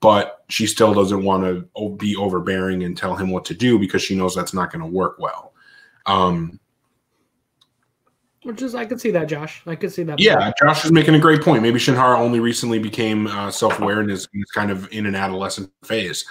[0.00, 4.02] but she still doesn't want to be overbearing and tell him what to do because
[4.02, 5.54] she knows that's not going to work well.
[6.06, 6.58] Um,
[8.44, 9.62] Which is, I could see that, Josh.
[9.66, 10.18] I could see that.
[10.18, 11.62] yeah, Josh is making a great point.
[11.62, 15.70] Maybe Shanhara only recently became uh, self-aware and is, is kind of in an adolescent
[15.84, 16.24] phase.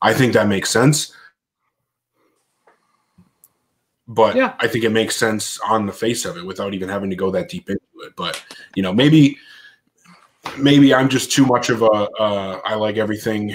[0.00, 1.12] I think that makes sense.
[4.08, 4.54] But Yeah.
[4.60, 7.30] I think it makes sense on the face of it without even having to go
[7.32, 8.14] that deep into it.
[8.16, 8.42] But
[8.74, 9.36] you know, maybe
[10.56, 13.54] maybe I'm just too much of a uh, I like everything,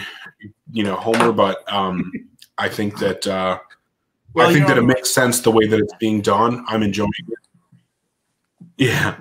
[0.72, 1.32] you know, Homer.
[1.32, 2.12] But um,
[2.58, 3.60] I think that uh,
[4.34, 6.64] Well, I think that it makes sense the way that it's being done.
[6.68, 7.40] I'm enjoying it.
[8.78, 9.18] Yeah.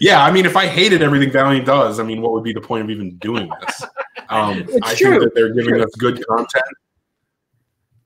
[0.00, 0.24] Yeah.
[0.24, 2.82] I mean, if I hated everything Valiant does, I mean, what would be the point
[2.84, 3.82] of even doing this?
[4.28, 5.10] Um, It's I true.
[5.10, 5.82] think that they're giving True.
[5.82, 6.64] us good content.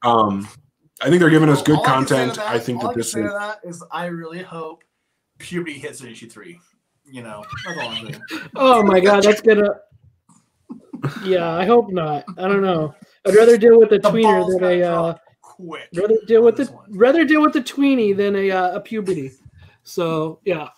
[0.03, 0.49] Um,
[1.01, 2.49] I think they're giving us good All I can say to content.
[2.51, 3.27] I think all that can this say is.
[3.27, 4.83] to that is I really hope
[5.39, 6.59] puberty hits in issue three.
[7.05, 8.23] You know, that's all I'm saying.
[8.57, 9.69] Oh my god, that's gonna.
[11.25, 12.25] Yeah, I hope not.
[12.39, 12.93] I don't know.
[13.27, 15.21] I'd rather deal with a The tweener than a uh, drop
[15.57, 15.89] quick.
[15.95, 16.93] rather deal with the this one.
[16.93, 19.33] rather deal with the tweenie than a uh, a puberty.
[19.83, 20.69] So yeah.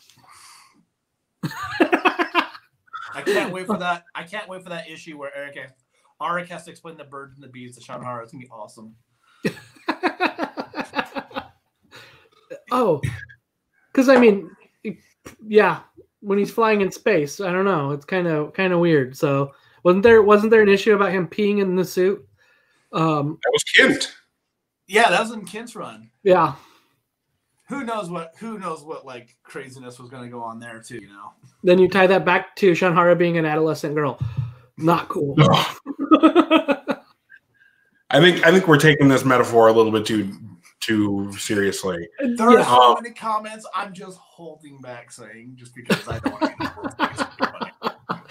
[1.43, 4.05] I can't wait for that.
[4.15, 5.71] I can't wait for that issue where Eric has,
[6.21, 8.23] Arik has to explain the birds and the bees to Shanhara.
[8.23, 8.95] It's gonna be awesome.
[12.71, 13.01] oh,
[13.93, 14.51] because I mean,
[15.47, 15.81] yeah,
[16.21, 17.91] when he's flying in space, I don't know.
[17.93, 19.17] It's kind of kind of weird.
[19.17, 22.27] So wasn't there wasn't there an issue about him peeing in the suit?
[22.93, 24.13] Um, That was Kindt.
[24.89, 26.11] Yeah, that was in Kindt's run.
[26.23, 26.55] yeah,
[27.69, 28.35] Who knows what?
[28.39, 30.97] Who knows what like craziness was gonna go on there too?
[31.01, 31.33] You know.
[31.63, 34.19] then you tie that back to Shanhara being an adolescent girl.
[34.79, 35.35] Not cool.
[38.11, 40.33] I think I think we're taking this metaphor a little bit too
[40.81, 42.09] too seriously.
[42.37, 42.65] There are Yeah.
[42.65, 43.67] so Um, many comments.
[43.75, 46.55] I'm just holding back saying just because I don't want
[46.99, 48.23] to.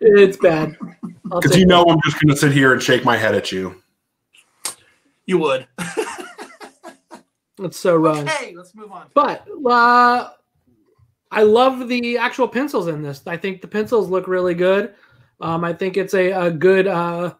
[0.00, 0.76] it's bad.
[1.24, 1.68] Because you it.
[1.68, 3.82] know I'm just going to sit here and shake my head at you.
[5.26, 5.66] You would.
[7.60, 8.28] it's so wrong.
[8.28, 9.08] okay, let's move on.
[9.14, 10.30] But uh,
[11.30, 13.22] I love the actual pencils in this.
[13.26, 14.94] I think the pencils look really good.
[15.40, 17.34] Um, I think it's a, a good uh,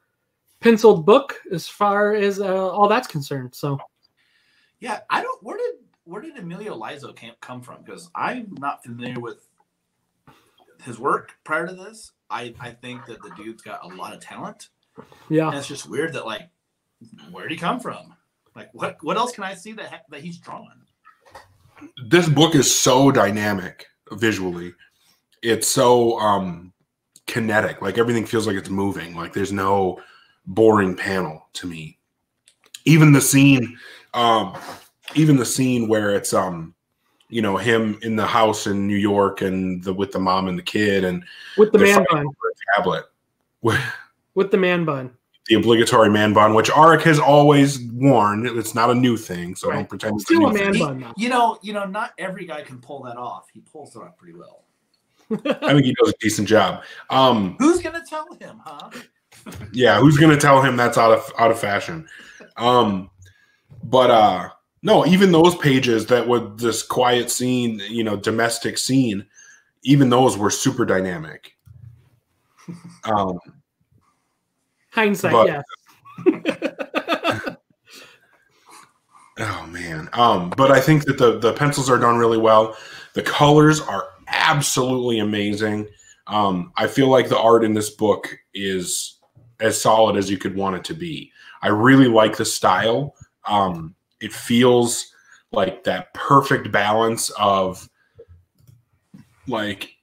[0.61, 3.55] penciled book as far as uh, all that's concerned.
[3.55, 3.79] So
[4.81, 5.43] Yeah, I don't.
[5.43, 7.83] Where did where did Emilio Laiso come from?
[7.83, 9.49] Because I'm not familiar with
[10.85, 12.13] his work prior to this.
[12.31, 14.69] I I think that the dude's got a lot of talent,
[15.29, 16.49] Yeah, and yeah, it's just weird that like,
[17.31, 18.16] where did he come from?
[18.57, 20.81] Like, what what else can I see that that he's drawing?
[22.09, 24.73] This book is so dynamic visually.
[25.43, 26.73] It's so um
[27.27, 27.83] kinetic.
[27.83, 29.15] Like everything feels like it's moving.
[29.15, 30.01] Like there's no
[30.47, 31.99] boring panel to me.
[32.87, 33.79] Even the scene
[34.15, 34.57] um
[35.15, 36.75] even the scene where it's um
[37.29, 40.59] you know him in the house in New York and the with the mom and
[40.59, 41.23] the kid and
[41.59, 43.05] with the man fighting bun, tablet.
[43.61, 43.81] With
[44.35, 45.13] with the man bun.
[45.49, 48.47] The obligatory man bun, which Arik has always worn.
[48.59, 49.77] It's not a new thing, so Right.
[49.77, 50.83] don't pretend it's Still new a man thing.
[50.85, 51.01] bun.
[51.01, 51.13] Though.
[51.17, 53.47] You know, you know, not every guy can pull that off.
[53.53, 54.65] He pulls it off pretty well.
[55.31, 56.83] I think he does a decent job.
[57.11, 58.91] Um, Who's gonna tell him, huh?
[59.73, 62.07] yeah, who's gonna tell him that's out of out of fashion?
[62.57, 63.11] Um,
[63.83, 64.51] but uh,
[64.83, 69.27] no, even those pages that were this quiet scene, you know, domestic scene,
[69.83, 71.53] even those were super dynamic.
[73.05, 73.39] Um,
[74.97, 75.63] Hindsight, But- yes.
[79.39, 80.09] Oh man.
[80.15, 82.75] Um, but I think that the the pencils are done really well.
[83.13, 85.89] The colors are absolutely amazing.
[86.27, 89.19] Um, I feel like the art in this book is
[89.61, 91.31] as solid as you could want it to be.
[91.61, 93.15] I really like the style.
[93.47, 95.07] Um, it feels
[95.53, 97.87] like that perfect balance of
[99.47, 99.96] like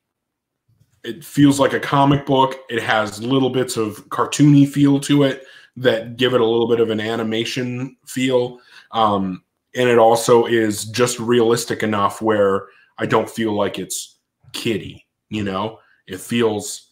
[1.04, 2.56] it feels like a comic book.
[2.70, 5.44] It has little bits of cartoony feel to it
[5.76, 8.60] that give it a little bit of an animation feel.
[8.92, 9.44] Um,
[9.76, 14.20] and it also is just realistic enough where I don't feel like it's
[14.54, 15.80] kiddie, you know?
[16.08, 16.92] It feels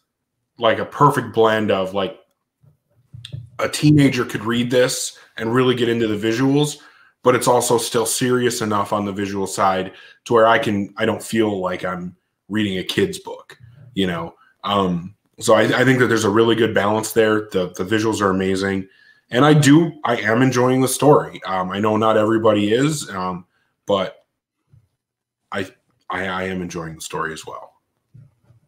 [0.58, 2.20] like a perfect blend of like
[3.60, 6.78] a teenager could read this and really get into the visuals,
[7.24, 9.94] but it's also still serious enough on the visual side
[10.26, 12.16] to where I can I don't feel like I'm
[12.50, 13.58] reading a kid's book,
[13.94, 14.36] you know.
[14.64, 17.48] Um, so I, I think that there's a really good balance there.
[17.52, 18.88] The the visuals are amazing,
[19.32, 21.42] and I do I am enjoying the story.
[21.44, 23.46] Um, I know not everybody is, um,
[23.86, 24.26] but
[25.52, 25.68] I,
[26.10, 27.74] I I am enjoying the story as well.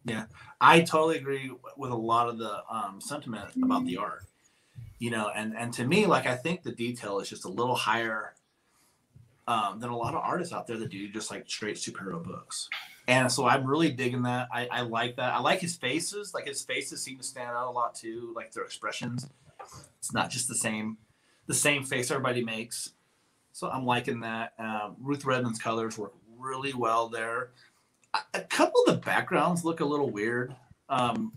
[0.04, 0.24] Yeah,
[0.60, 4.24] I totally agree with a lot of the um, sentiment about the art.
[4.98, 7.74] You know, and and to me, like I think the detail is just a little
[7.74, 8.34] higher
[9.46, 12.68] um, than a lot of artists out there that do just like straight superhero books.
[13.06, 14.48] And so I'm really digging that.
[14.52, 15.34] I, I like that.
[15.34, 16.32] I like his faces.
[16.32, 18.32] Like his faces seem to stand out a lot too.
[18.34, 19.28] Like their expressions.
[19.98, 20.96] It's not just the same,
[21.46, 22.92] the same face everybody makes.
[23.52, 24.54] So I'm liking that.
[24.58, 27.50] Um, Ruth Redmond's colors work really well there.
[28.14, 30.54] A, a couple of the backgrounds look a little weird.
[30.88, 31.32] Um,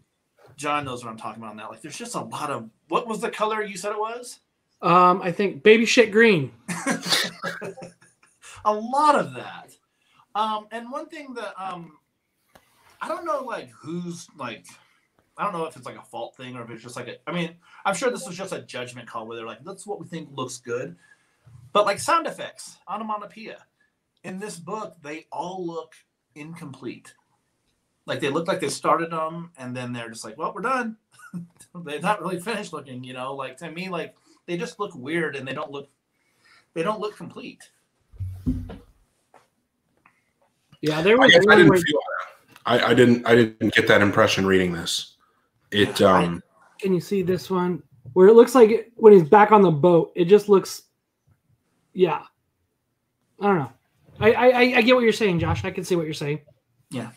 [0.55, 1.69] John knows what I'm talking about now.
[1.69, 4.39] Like there's just a lot of what was the color you said it was?
[4.81, 6.51] Um, I think baby shit green.
[8.65, 9.76] a lot of that.
[10.37, 11.97] Um, and one thing that um,
[13.01, 14.67] I don't know, like who's like,
[15.35, 17.15] I don't know if it's like a fault thing or if it's just like a.
[17.27, 19.99] I mean, I'm sure this was just a judgment call where they're like, "That's what
[19.99, 20.95] we think looks good,"
[21.73, 23.65] but like sound effects, onomatopoeia,
[24.25, 25.95] in this book, they all look
[26.35, 27.15] incomplete.
[28.05, 30.97] Like they look like they started them and then they're just like, "Well, we're done."
[31.83, 33.33] they're not really finished looking, you know.
[33.33, 35.89] Like to me, like they just look weird and they don't look,
[36.75, 37.71] they don't look complete.
[40.81, 42.53] Yeah, there I was guess I didn't feel that.
[42.65, 45.15] I, I didn't I didn't get that impression reading this.
[45.71, 46.41] It um
[46.79, 47.83] Can you see this one?
[48.13, 50.83] where it looks like it, when he's back on the boat, it just looks,
[51.93, 52.23] yeah.
[53.39, 53.71] I don't know.
[54.19, 55.63] I, I I get what you're saying, Josh.
[55.63, 56.39] I can see what you're saying.
[56.89, 57.11] Yeah.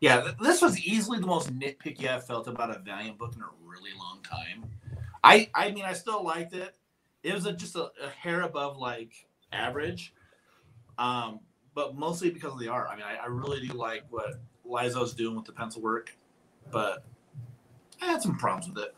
[0.00, 3.46] Yeah, this was easily the most nitpicky I've felt about a Valiant book in a
[3.64, 4.68] really long time.
[5.22, 6.76] I I mean, I still liked it.
[7.22, 9.12] It was a, just a, a hair above like
[9.50, 10.12] average,
[10.98, 11.40] um,
[11.74, 12.88] but mostly because of the art.
[12.90, 16.16] I mean, I, I really do like what Laiso's doing with the pencil work,
[16.70, 17.04] but
[18.00, 18.94] I had some problems with it.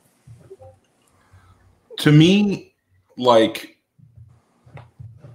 [1.98, 2.74] to me,
[3.16, 3.78] like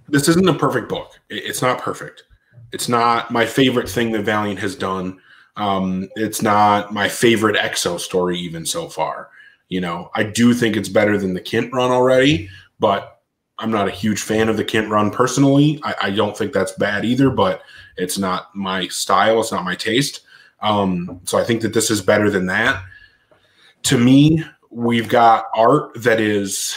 [0.08, 1.20] this isn't a perfect book.
[1.30, 2.24] It- It's not perfect.
[2.72, 5.20] It's not my favorite thing that Valiant has done.
[5.58, 9.30] Um, it's not my favorite EXO story even so far.
[9.70, 12.50] You know, I do think it's better than the Kindt run already,
[12.80, 13.21] but
[13.62, 15.80] I'm not a huge fan of the Kindt run personally.
[15.84, 17.62] I, I don't think that's bad either, but
[17.98, 19.40] it's not my style.
[19.40, 20.22] It's not my taste.
[20.62, 22.84] Um, so I think that this is better than that.
[23.84, 26.76] To me, we've got art that is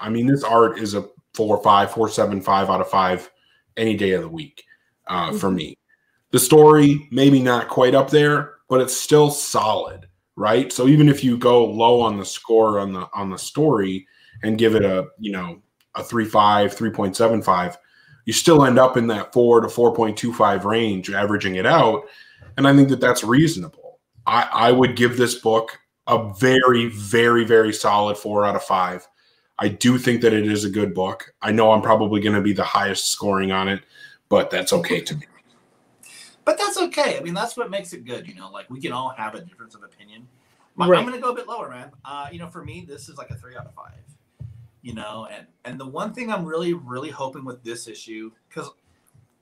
[0.00, 3.30] I mean, this art is a four, five, four, seven, five out of five
[3.76, 4.64] any day of the week
[5.08, 5.76] uh, for me.
[6.30, 10.72] The story, maybe not quite up there, but it's still solid, right?
[10.72, 14.06] So even if you go low on the score on the on the story
[14.44, 15.60] and give it a you know
[15.94, 17.76] a three five, three point seven five,
[18.24, 21.66] you still end up in that four to four point two five range, averaging it
[21.66, 22.04] out,
[22.56, 23.98] and I think that that's reasonable.
[24.26, 29.06] I, I would give this book a very, very, very solid four out of five.
[29.58, 31.32] I do think that it is a good book.
[31.40, 33.82] I know I'm probably going to be the highest scoring on it,
[34.28, 35.26] but that's okay to me.
[36.44, 37.16] But that's okay.
[37.16, 38.26] I mean, that's what makes it good.
[38.26, 40.26] You know, like we can all have a difference of opinion.
[40.76, 40.98] My, Right.
[40.98, 41.92] I'm going to go a bit lower, man.
[42.04, 43.92] Uh, you know, for me, this is like a three out of five.
[44.84, 48.70] You know, and and the one thing I'm really, really hoping with this issue, because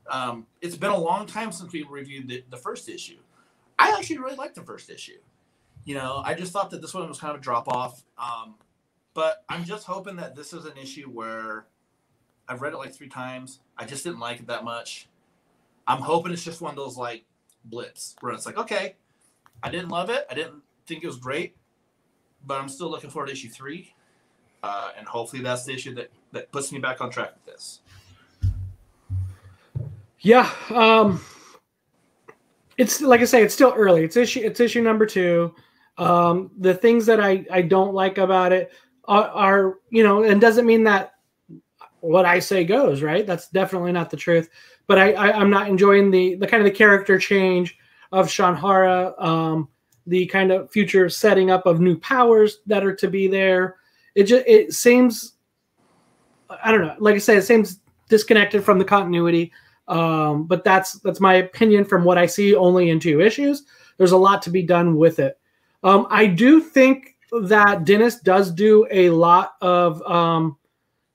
[0.09, 3.19] um, it's been a long time since we reviewed the, the first issue.
[3.77, 5.19] I actually really liked the first issue.
[5.85, 8.05] You know, I just thought that this one was kind of a drop off.
[8.17, 8.55] Um,
[9.15, 11.67] but I'm just hoping that this is an issue where
[12.49, 13.59] I've read it like three times.
[13.77, 15.09] I just didn't like it that much.
[15.89, 17.25] I'm hoping it's just one of those like
[17.65, 18.95] blips where it's like, okay,
[19.61, 20.25] I didn't love it.
[20.31, 21.57] I didn't think it was great,
[22.47, 23.93] but I'm still looking forward to issue three.
[24.63, 27.81] Uh, and hopefully that's the issue that, that puts me back on track with this.
[30.21, 30.49] Yeah.
[30.71, 31.21] Um
[32.79, 34.05] it's like I say, it's still early.
[34.05, 35.55] It's issue it's issue number two.
[35.99, 38.71] Um the things that I, I don't like about it
[39.07, 41.15] are, are, you know, and doesn't mean that
[42.01, 43.27] what I say goes, right?
[43.27, 44.49] That's definitely not the truth.
[44.87, 47.77] But I, I I'm not enjoying the the kind of the character change
[48.13, 49.69] of Shanhara, um,
[50.07, 53.77] the kind of future setting up of new powers that are to be there.
[54.15, 55.35] It just it seems
[56.63, 59.53] I don't know, like I said, it seems disconnected from the continuity.
[59.89, 63.65] Um, but that's that's my opinion from what I see only in two issues.
[63.99, 65.39] There's a lot to be done with it.
[65.83, 70.57] Um, I do think that Dennis does do a lot of um,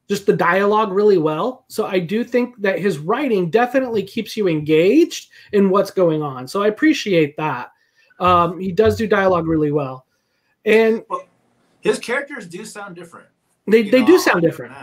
[0.10, 1.66] just the dialogue really well.
[1.70, 6.48] So I do think that his writing definitely keeps you engaged in what's going on.
[6.48, 7.72] So I appreciate that.
[8.20, 10.08] Um, he does do dialogue really well,
[10.66, 11.04] and
[11.82, 13.28] His characters do sound different.
[13.68, 14.74] they, they know, do sound different.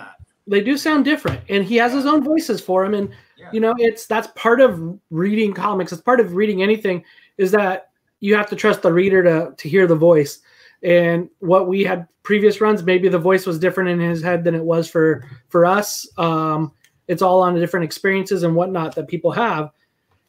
[0.46, 2.94] They do sound different, and he has his own voices for him.
[2.94, 3.50] And Yeah.
[3.52, 7.04] you know it's that's part of reading comics it's part of reading anything
[7.36, 10.38] is that you have to trust the reader to to hear the voice
[10.82, 14.54] and what we had previous runs maybe the voice was different in his head than
[14.54, 16.72] it was for for us um
[17.08, 19.70] it's all on the different experiences and whatnot that people have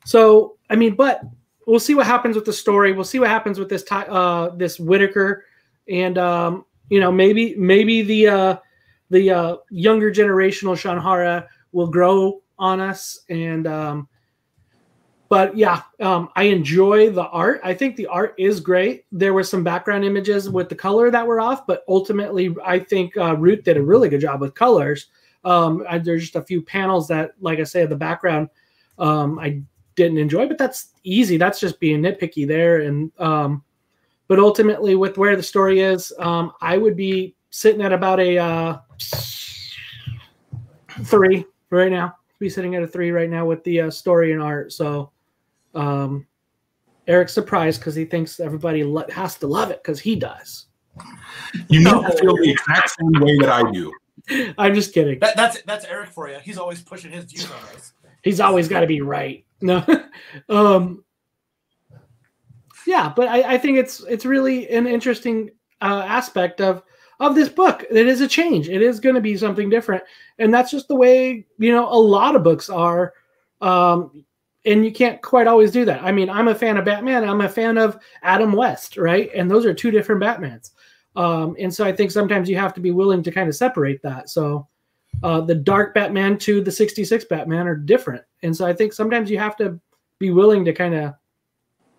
[0.04, 1.22] so i mean but
[1.68, 4.78] we'll see what happens with the story we'll see what happens with this uh this
[4.80, 5.46] whitaker
[5.90, 8.58] and um you know maybe maybe the uh
[9.10, 14.08] the uh younger generational shanhara will grow on us and um
[15.30, 17.60] but yeah um i enjoy the art.
[17.64, 19.06] I think the art is great.
[19.12, 23.16] There were some background images with the color that were off but ultimately i think
[23.18, 25.08] uh, Ruth did a really good job with colors.
[25.44, 28.50] Um I, there's just a few panels that like i say the background
[28.98, 29.62] um i
[29.96, 31.38] didn't enjoy but that's easy.
[31.38, 32.82] That's just being nitpicky there.
[32.82, 33.64] And um
[34.28, 38.38] but ultimately with where the story is um i would be sitting at about a
[38.38, 38.78] uh
[41.04, 44.42] three right now be sitting at a three right now with the uh, story and
[44.42, 44.72] art.
[44.74, 45.12] So,
[45.74, 46.26] um,
[47.08, 50.66] Eric's surprised because he thinks everybody lo- has to love it because he does.
[51.70, 53.92] You need to feel the exact same way that I do.
[54.58, 55.20] I'm just kidding.
[55.20, 56.38] That, that's that's Eric for you.
[56.42, 57.94] He's always pushing his views on us.
[58.24, 59.46] He's always got to be right.
[59.62, 59.86] No,
[60.50, 61.04] um,
[62.86, 66.84] yeah, but I, I think it's it's really an interesting uh, aspect of
[67.20, 67.84] of this book.
[67.90, 68.70] It is a change.
[68.70, 70.04] It is going to be something different,
[70.40, 73.14] and that's just the way you know a lot of books are.
[73.62, 74.26] Um,
[74.66, 76.04] and you can't quite always do that.
[76.04, 77.24] I mean, I'm a fan of Batman.
[77.24, 79.30] I'm a fan of Adam West, right?
[79.36, 80.72] And those are two different Batmans.
[81.16, 84.02] Um, and so I think sometimes you have to be willing to kind of separate
[84.02, 84.30] that.
[84.30, 84.68] So
[85.24, 88.24] uh, the dark Batman to the 66 Batman are different.
[88.44, 89.80] And so I think sometimes you have to
[90.20, 91.14] be willing to kind of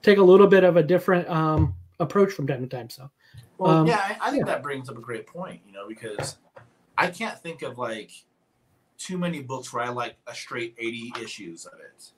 [0.03, 2.91] take a little bit of a different um, approach from time to time.
[2.91, 3.11] So,
[3.59, 4.53] Well, Um, yeah, I, I think yeah.
[4.53, 6.37] that brings up a great point, you know, because
[6.97, 8.11] I can't think of like
[8.99, 12.13] too many books where I like a straight 80 issues of it.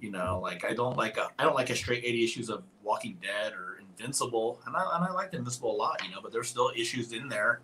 [0.00, 2.62] You know, like I don't like a I don't like a straight 80 issues of
[2.84, 4.60] Walking Dead or Invincible.
[4.66, 7.28] And I and I liked Invincible a lot, you know, but there's still issues in
[7.28, 7.60] there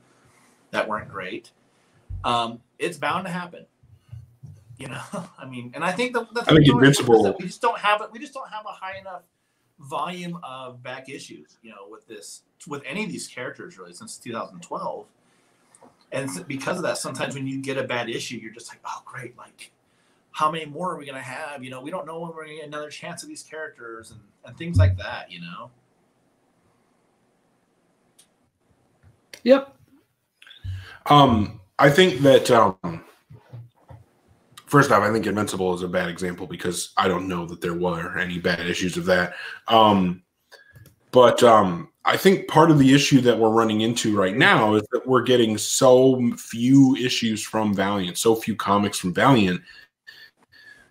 [0.72, 1.52] that weren't great.
[2.24, 3.66] Um, it's bound to happen.
[4.78, 5.02] You know,
[5.38, 7.78] I mean, and I think the, the I think is Invincible- that we just don't
[7.78, 8.10] have it.
[8.12, 9.22] We just don't have a high enough
[9.78, 11.56] volume of back issues.
[11.62, 15.06] You know, with this, with any of these characters, really, since 2012.
[16.12, 19.02] And because of that, sometimes when you get a bad issue, you're just like, oh,
[19.04, 19.70] great, like.
[20.30, 21.62] How many more are we gonna have?
[21.62, 24.20] You know, we don't know when we're gonna get another chance of these characters and,
[24.44, 25.30] and things like that.
[25.30, 25.70] You know,
[29.44, 29.76] yep.
[31.06, 33.04] Um, I think that um,
[34.74, 37.74] first off, I think Invincible is a bad example because I don't know that there
[37.74, 39.34] were any bad issues of that.
[39.68, 40.24] Um,
[41.12, 44.82] but um, I think part of the issue that we're running into right now is
[44.90, 49.60] that we're getting so few issues from Valiant, so few comics from Valiant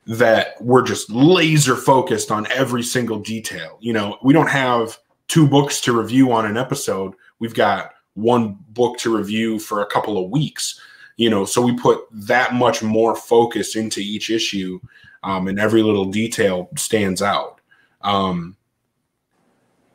[0.07, 3.77] that we're just laser focused on every single detail.
[3.81, 7.15] You know, we don't have two books to review on an episode.
[7.39, 10.79] We've got one book to review for a couple of weeks
[11.17, 14.79] you know so we put that much more focus into each issue
[15.23, 17.61] um, and every little detail stands out.
[18.01, 18.57] Um,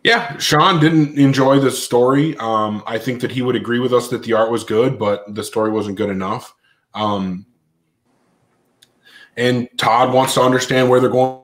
[0.04, 2.36] yeah sean didn't enjoy the story.
[2.38, 5.34] Um, i think that he would agree with us that the art was good but
[5.34, 6.54] the story wasn't good enough.
[6.94, 7.46] Um,
[9.36, 11.42] and todd wants to understand where they're going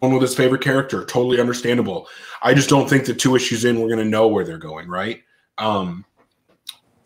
[0.00, 1.04] with his favorite character.
[1.04, 2.08] Totally understandable.
[2.40, 4.88] I just don't think the two issues in we're going to know where they're going
[4.88, 5.22] right?
[5.58, 6.04] Um,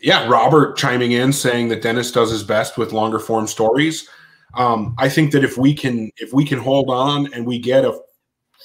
[0.03, 4.09] yeah, Robert chiming in saying that Dennis does his best with longer form stories.
[4.53, 7.85] Um, I think that if we can if we can hold on and we get
[7.85, 7.97] a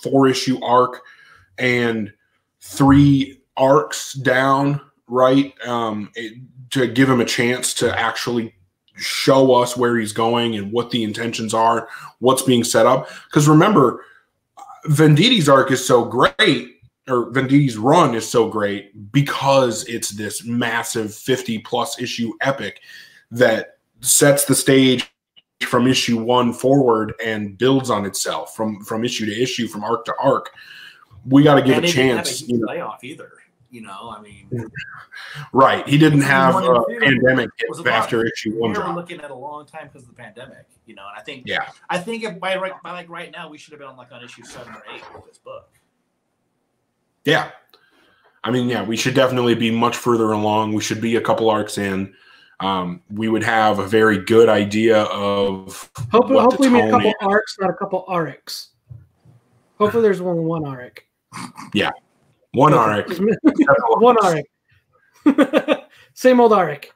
[0.03, 1.01] four issue arc
[1.57, 2.13] and
[2.61, 6.35] three arcs down, right, um, it,
[6.71, 8.53] to give him a chance to actually
[8.97, 13.09] show us where he's going and what the intentions are, what's being set up.
[13.27, 14.05] Because remember,
[14.87, 16.78] Venditti's arc is so great
[17.09, 22.81] or Venditti's run is so great because it's this massive 50 plus issue epic
[23.31, 25.11] that sets the stage
[25.63, 30.05] from issue one forward and builds on itself from from issue to issue from arc
[30.05, 30.51] to arc
[31.27, 32.67] we got to give And a didn't have chance huge you know.
[32.67, 33.33] layoff either.
[33.71, 34.49] You know, I mean,
[35.53, 37.51] right he didn't have a pandemic
[37.87, 40.67] after issue one we were drop looking at a long time because of the pandemic.
[40.87, 43.51] You know, and I think yeah I think if by right by like right now
[43.51, 45.69] we should have been on like on issue seven or eight with this book.
[47.25, 47.51] Yeah
[48.45, 51.51] i mean yeah we should definitely be much further along we should be a couple
[51.51, 52.15] arcs in
[52.61, 57.15] um, we would have a very good idea of Hopefully, hopefully, we a couple is.
[57.21, 58.71] arcs, not a couple arcs.
[59.79, 61.05] Hopefully, there's one one arc.
[61.73, 61.91] Yeah.
[62.53, 63.09] One arc
[64.01, 64.45] one arc.
[66.15, 66.93] Same old arc.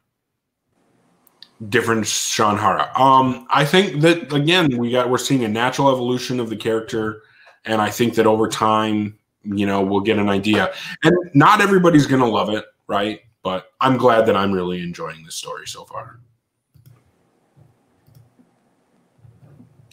[1.68, 2.99] different Shanhara.
[2.99, 7.23] Um, I think that again we got we're seeing a natural evolution of the character,
[7.64, 10.72] and I think that over time, you know, we'll get an idea.
[11.05, 13.20] And not everybody's gonna love it, right?
[13.43, 16.20] But I'm glad that I'm really enjoying this story so far.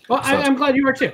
[0.07, 1.11] Well, I, So- I'm glad you are too.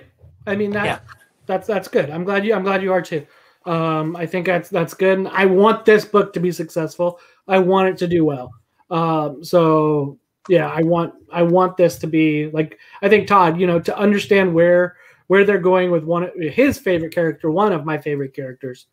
[0.47, 0.99] I mean that Yeah.
[1.45, 2.09] that's that's good.
[2.09, 3.25] I'm glad you I'm glad you are too.
[3.65, 5.17] Um, I think that's that's good.
[5.17, 7.19] And I want this book to be successful.
[7.47, 8.51] I want it to do well.
[8.91, 13.65] Um, so yeah, I want I want this to be like I think Todd, you
[13.65, 14.97] know, to understand where
[15.27, 18.87] where they're going with one of his favorite character, one of my favorite characters,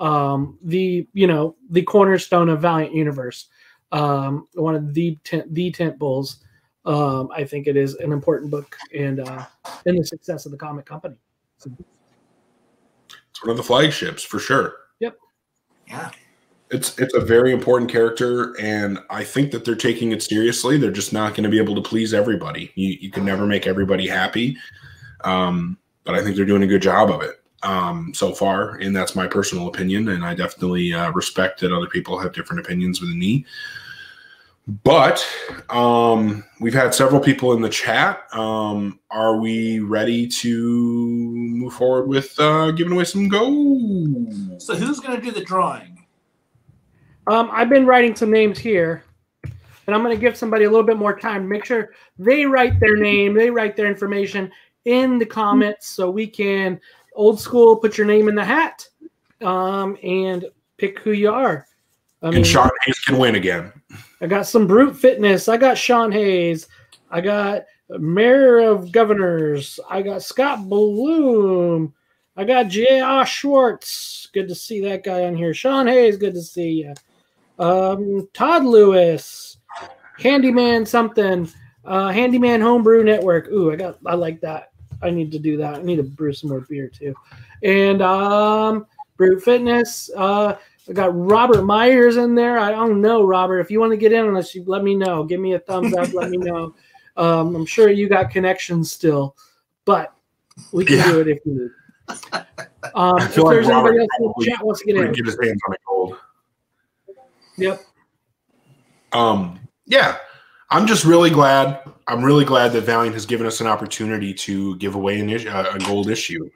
[0.00, 3.48] um, the you know the cornerstone of Valiant Universe,
[3.92, 6.38] um, one of the tent, the tent bulls.
[6.84, 9.44] Um, I think it is an important book and uh,
[9.84, 11.18] in the success of the comic company.
[11.58, 11.70] So,
[13.30, 14.76] It's one of the flagships for sure.
[15.00, 15.18] Yep.
[15.86, 16.10] Yeah.
[16.70, 20.76] It's it's a very important character, and I think that they're taking it seriously.
[20.76, 22.72] They're just not going to be able to please everybody.
[22.74, 24.56] You you can never make everybody happy,
[25.22, 28.94] um, but I think they're doing a good job of it um, so far, and
[28.94, 30.08] that's my personal opinion.
[30.08, 33.44] And I definitely uh, respect that other people have different opinions than me.
[34.84, 35.26] But
[35.70, 38.22] um, we've had several people in the chat.
[38.34, 44.60] Um, are we ready to move forward with uh, giving away some gold?
[44.60, 45.98] So who's gonna do the drawing?
[47.28, 49.04] Um, I've been writing some names here,
[49.44, 51.42] and I'm going to give somebody a little bit more time.
[51.42, 54.50] To make sure they write their name, they write their information
[54.88, 56.80] in the comments, so we can
[57.14, 58.88] old school put your name in the hat,
[59.42, 60.46] um, and
[60.78, 61.66] pick who you are.
[62.22, 63.72] I mean, and Sean Hayes can win again.
[64.20, 65.48] I got some brute fitness.
[65.48, 66.66] I got Sean Hayes.
[67.10, 69.78] I got Mayor of Governors.
[69.88, 71.94] I got Scott Bloom.
[72.36, 73.26] I got J.R.
[73.26, 74.28] Schwartz.
[74.32, 75.54] Good to see that guy on here.
[75.54, 76.16] Sean Hayes.
[76.16, 76.94] Good to see you.
[77.58, 79.58] Um, Todd Lewis.
[80.18, 81.50] Handyman something.
[81.84, 83.48] Uh, Handyman Homebrew Network.
[83.48, 83.98] Ooh, I got.
[84.04, 84.67] I like that.
[85.02, 85.74] I need to do that.
[85.74, 87.14] I need to brew some more beer too.
[87.62, 88.86] And um,
[89.16, 90.10] Brute Fitness.
[90.16, 90.56] Uh,
[90.88, 92.58] I got Robert Myers in there.
[92.58, 93.58] I don't know, Robert.
[93.60, 95.24] If you want to get in on this, you let me know.
[95.24, 96.14] Give me a thumbs up.
[96.14, 96.74] let me know.
[97.16, 99.36] Um, I'm sure you got connections still,
[99.84, 100.14] but
[100.72, 101.04] we can Yeah.
[101.04, 102.16] do it if you need.
[102.94, 105.26] Um, if like there's Robert anybody else in the chat wants to get in, get
[105.26, 106.16] his hands on a gold.
[107.56, 107.84] yep.
[109.12, 110.16] Um, yeah,
[110.70, 111.80] I'm just really glad.
[112.06, 115.48] I'm really glad that Valiant has given us an opportunity to give away an issue,
[115.48, 116.50] uh, a gold issue.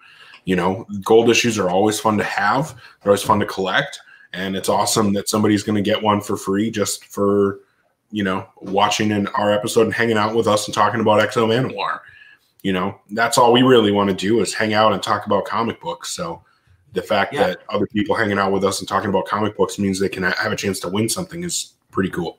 [0.45, 2.75] You know, gold issues are always fun to have.
[3.03, 4.01] They're always fun to collect,
[4.33, 7.61] and it's awesome that somebody's going to get one for free just for
[8.11, 11.47] you know watching in our episode and hanging out with us and talking about Exo
[11.47, 12.01] Manowar.
[12.63, 15.45] You know, that's all we really want to do is hang out and talk about
[15.47, 16.11] comic books.
[16.11, 16.43] So
[16.93, 17.49] the fact Yeah.
[17.49, 20.23] that other people hanging out with us and talking about comic books means they can
[20.23, 22.39] have a chance to win something is pretty cool.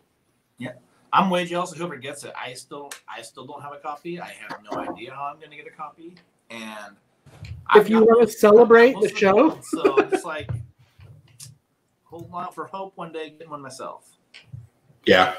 [1.14, 2.34] I'm way jealous of whoever gets it.
[2.36, 4.20] I still, I still don't have a copy.
[4.20, 6.16] I have no idea how I'm going to get a copy.
[6.50, 6.96] And
[7.76, 9.34] If you wanna celebrate the of show.
[9.50, 10.50] gold, so I'm just like
[12.04, 14.10] hold on for hope one day getting one myself.
[15.06, 15.36] Yeah,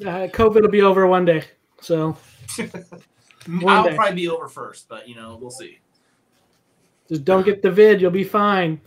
[0.00, 1.44] Uh, COVID will be over one day,
[1.80, 2.16] so
[3.46, 3.94] One I'll day.
[3.94, 5.78] probably be over first, but you know, we'll see.
[7.08, 8.00] just don't get the vid.
[8.00, 8.80] You'll be fine.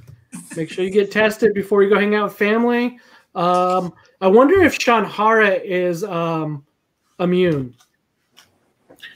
[0.56, 3.00] Make sure you get tested before you go hang out with family.
[3.36, 6.66] Um, I wonder if Shanhara is um,
[7.20, 7.76] immune.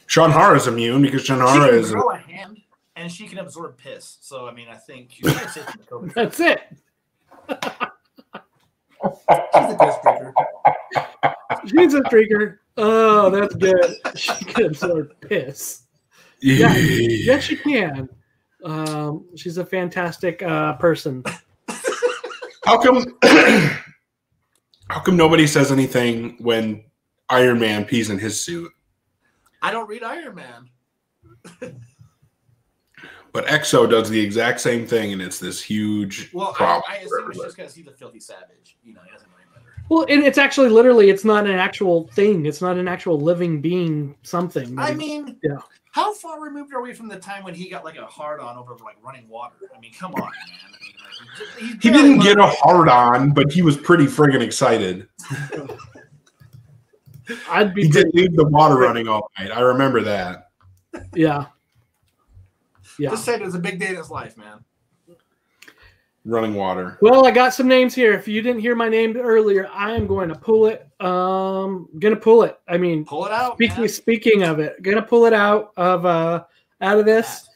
[0.07, 1.91] Shanhara is immune because Shanhara is.
[1.91, 2.61] grow a hand
[2.95, 4.17] and she can absorb piss.
[4.21, 6.13] So I mean, I think she's pretty safe from the COVID.
[6.13, 6.61] That's it.
[9.55, 10.33] She's a piss drinker.
[11.65, 12.61] She's a drinker.
[12.77, 13.95] Oh, that's good.
[14.15, 15.83] She can absorb piss.
[16.41, 18.09] Yeah, yes, she can.
[18.63, 21.23] Um, she's a fantastic uh, person.
[22.65, 23.17] How come?
[24.91, 26.83] how come nobody says anything when
[27.29, 28.71] Iron Man pees in his suit,
[29.61, 30.69] I don't read Iron Man.
[33.31, 36.83] but Exo does the exact same thing, and it's this huge Well, I, problem.
[36.89, 38.77] I for assume it's just because he's a filthy savage.
[38.83, 39.65] You know, he doesn't know any better.
[39.89, 42.45] Well, and it's actually literally, it's not an actual thing.
[42.45, 44.15] It's not an actual living being.
[44.23, 44.77] Something.
[44.77, 45.59] I mean, Yeah.
[45.91, 48.57] how far removed are we from the time when he got like a hard on
[48.57, 49.55] over like running water?
[49.75, 50.80] I mean, come on, man.
[51.21, 54.41] I mean, like, he, He didn't get a hard on, but he was pretty friggin'
[54.41, 55.07] excited.
[57.49, 59.51] I'd be He did pretty- leave the water running all night.
[59.51, 60.49] I remember that.
[61.13, 61.45] Yeah.
[62.99, 63.11] Yeah.
[63.11, 64.63] Just said it was a big day in his life, man.
[66.25, 66.99] Running water.
[67.01, 68.13] Well, I got some names here.
[68.13, 70.87] If you didn't hear my name earlier, I am going to pull it.
[70.99, 72.59] Um, gonna pull it.
[72.67, 73.55] I mean, Pull it out.
[73.55, 73.89] speaking man.
[73.89, 76.43] speaking of it, gonna pull it out of uh
[76.79, 77.49] out of this,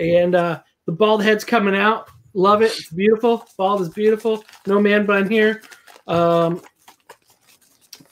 [0.00, 2.10] and uh the bald head's coming out.
[2.34, 2.66] Love it.
[2.66, 3.46] It's beautiful.
[3.56, 4.44] Bald is beautiful.
[4.66, 5.62] No man bun here.
[6.06, 6.62] Um,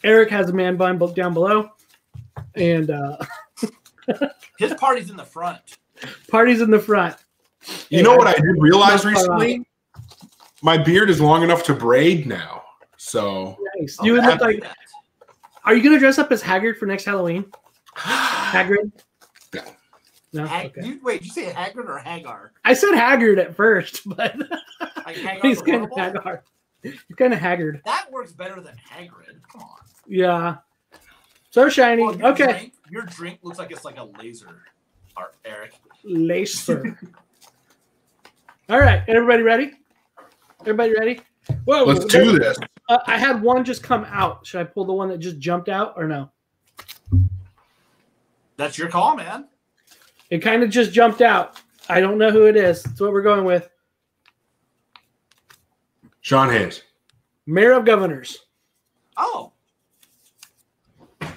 [0.05, 1.71] Eric has a man bun down below,
[2.55, 3.17] and uh,
[4.59, 5.61] His party's in the front.
[6.29, 7.17] parties in the front.
[7.89, 9.67] You know what I did realize recently?
[10.63, 12.63] My beard is long enough to braid now.
[12.97, 13.97] So Nice.
[14.01, 14.65] Oh, You would look like.
[15.65, 17.45] Are you gonna dress up as Haggard for next Halloween?
[17.97, 18.93] Hagrid.
[20.37, 20.43] No.
[20.43, 20.49] No.
[20.49, 20.87] Hag- Okay.
[20.87, 22.53] you, wait, did you say Hagrid or Hagar?
[22.65, 24.37] I said Haggard at first, but
[25.05, 26.21] Like he's kind of Horrible?
[26.23, 26.43] Haggard.
[26.83, 27.81] He's kind of Haggard.
[27.85, 29.41] That works better than Hagrid.
[29.51, 29.79] Come on.
[30.07, 30.57] Yeah.
[31.51, 32.03] So shiny.
[32.05, 32.45] Well, your okay.
[32.53, 34.63] Drink, your drink looks like it's like a laser,
[35.17, 35.73] Ar- Eric.
[36.05, 36.97] Lacer.
[38.69, 39.03] All right.
[39.09, 39.73] Everybody ready?
[40.61, 41.21] Everybody ready?
[41.65, 41.85] Whoa.
[41.85, 42.59] let's do this.
[42.89, 44.47] Uh, I had one just come out.
[44.47, 46.31] Should I pull the one that just jumped out or no?
[48.57, 49.49] That's your call, man.
[50.31, 51.61] It kind of just jumped out.
[51.89, 52.83] I don't know who it is.
[52.83, 53.69] That's what we're going with.
[56.21, 56.83] Sean Hayes.
[57.47, 58.39] Mayor of Governors.
[59.17, 59.53] Oh,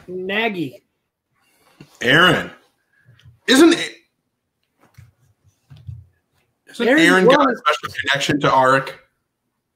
[0.08, 0.84] Nagy.
[2.02, 2.52] Aaron.
[3.48, 3.96] Isn't it?
[6.70, 8.94] Isn't Aaron Aaron got a special connection to Aric?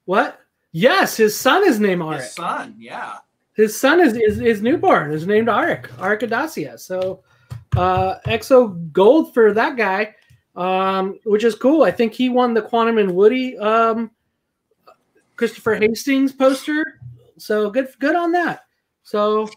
[0.06, 0.40] What?
[0.72, 2.16] Yes, his son is named Aric.
[2.20, 2.74] his son.
[2.78, 3.18] Yeah.
[3.54, 5.12] His son is, is is newborn.
[5.12, 5.88] Is named Aric.
[5.98, 6.78] Arik Adasia.
[6.78, 7.22] So
[7.76, 10.14] uh Exo Gold for that guy.
[10.56, 11.82] Um, which is cool.
[11.82, 14.10] I think he won the Quantum and Woody um
[15.36, 17.00] Christopher Hastings poster.
[17.38, 18.64] So good good on that.
[19.02, 19.48] So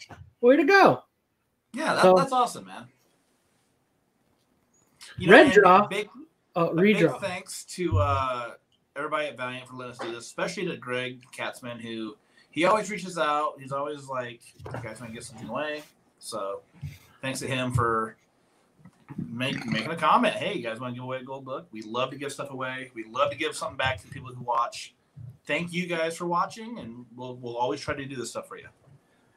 [0.41, 1.03] way to go.
[1.73, 2.87] Yeah, that, So- that's awesome, man.
[5.17, 5.87] You Red and draw.
[5.87, 6.09] Big,
[6.55, 7.21] Oh, a big redraw.
[7.21, 8.53] thanks to uh,
[8.95, 12.17] everybody at Valiant for letting us do this, especially to Greg Katzman, who
[12.49, 13.53] he always reaches out.
[13.59, 15.83] He's always like, "You guys want to get something away?"
[16.17, 16.61] So,
[17.21, 18.15] thanks to him for
[19.17, 20.35] make, making a comment.
[20.35, 21.67] Hey, you guys want to give away a gold book?
[21.71, 22.91] We love to give stuff away.
[22.93, 24.95] We love to give something back to people who watch.
[25.45, 28.57] Thank you guys for watching, and we'll we'll always try to do this stuff for
[28.57, 28.67] you.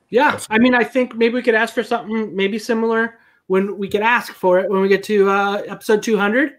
[0.08, 3.88] Yeah, I mean, I think maybe we could ask for something maybe similar when we
[3.88, 6.54] could ask for it when we get to uh, episode 200,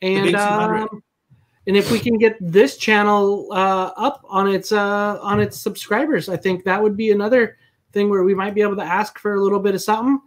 [0.00, 0.36] and 200.
[0.36, 1.02] um,
[1.66, 6.28] and if we can get this channel uh, up on its uh, on its subscribers,
[6.28, 7.58] I think that would be another
[7.92, 10.20] thing where we might be able to ask for a little bit of something.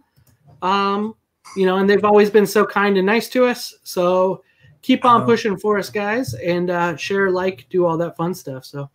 [0.62, 1.14] Um,
[1.56, 3.74] you know, and they've always been so kind and nice to us.
[3.82, 4.42] So
[4.82, 5.26] keep on Uh-huh.
[5.26, 8.64] pushing for us, guys, and uh, share, like, do all that fun stuff.
[8.64, 8.88] So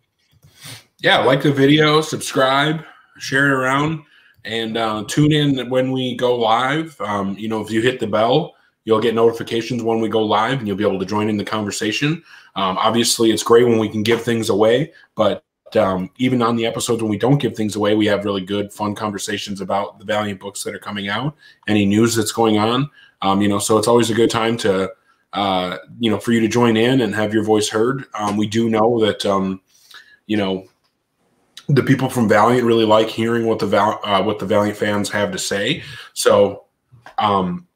[1.00, 2.84] yeah, like the video, subscribe,
[3.18, 4.04] share it around,
[4.46, 7.00] and uh, tune in when we go live.
[7.02, 8.56] Um, you know, if you hit the bell,
[8.86, 11.44] you'll get notifications when we go live, and you'll be able to join in the
[11.44, 12.24] conversation.
[12.56, 15.44] Um, obviously, it's great when we can give things away, but
[15.78, 18.72] um, even on the episodes when we don't give things away, we have really good,
[18.72, 21.36] fun conversations about the Valiant books that are coming out,
[21.68, 22.90] any news that's going on.
[23.22, 24.92] Um, you know, so it's always a good time to,
[25.34, 28.06] uh, you know, for you to join in and have your voice heard.
[28.14, 29.62] Um, we do know that, um,
[30.28, 30.66] you know,
[31.68, 35.10] the people from Valiant really like hearing what the Val- uh, what the Valiant fans
[35.10, 35.84] have to say.
[36.14, 36.66] So,
[37.18, 37.68] um,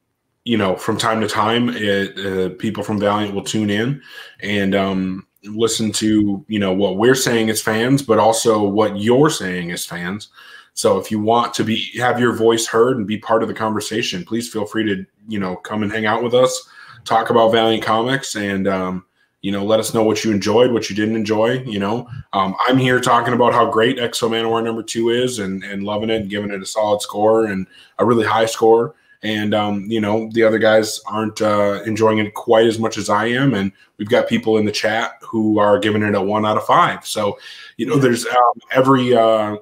[0.44, 4.02] you know, from time to time, it, uh, people from Valiant will tune in
[4.42, 9.30] and um, listen to you know what we're saying as fans, but also what you're
[9.30, 10.30] saying as fans.
[10.74, 13.54] So, if you want to be have your voice heard and be part of the
[13.54, 16.70] conversation, please feel free to you know come and hang out with us,
[17.06, 19.06] talk about Valiant Comics, and um,
[19.42, 21.62] you know let us know what you enjoyed, what you didn't enjoy.
[21.64, 25.64] You know, um, I'm here talking about how great Exo Manowar number two is and,
[25.64, 27.68] and loving it and giving it a solid score and
[27.98, 28.96] a really high score.
[29.22, 33.10] And, um, you know, the other guys aren't uh, enjoying it quite as much as
[33.10, 33.54] I am.
[33.54, 36.66] And we've got people in the chat who are giving it a one out of
[36.66, 37.06] five.
[37.06, 37.38] So,
[37.76, 39.58] you know, there's um, every, uh,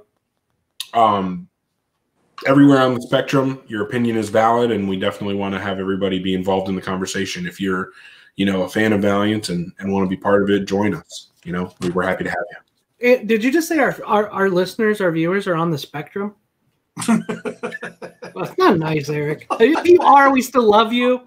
[0.93, 1.47] um,
[2.45, 4.72] everywhere on the spectrum, your opinion is valid.
[4.72, 7.47] And we definitely want to have everybody be involved in the conversation.
[7.47, 7.91] If you're,
[8.36, 10.93] you know, a fan of Valiant and, and want to be part of it, join
[10.93, 11.32] us.
[11.43, 13.26] You know, we, we're happy to have you.
[13.26, 16.36] Did you just say our, our our listeners, our viewers are on the spectrum?
[17.07, 19.47] Well, it's not nice, Eric.
[19.59, 21.21] If you are, we still love you.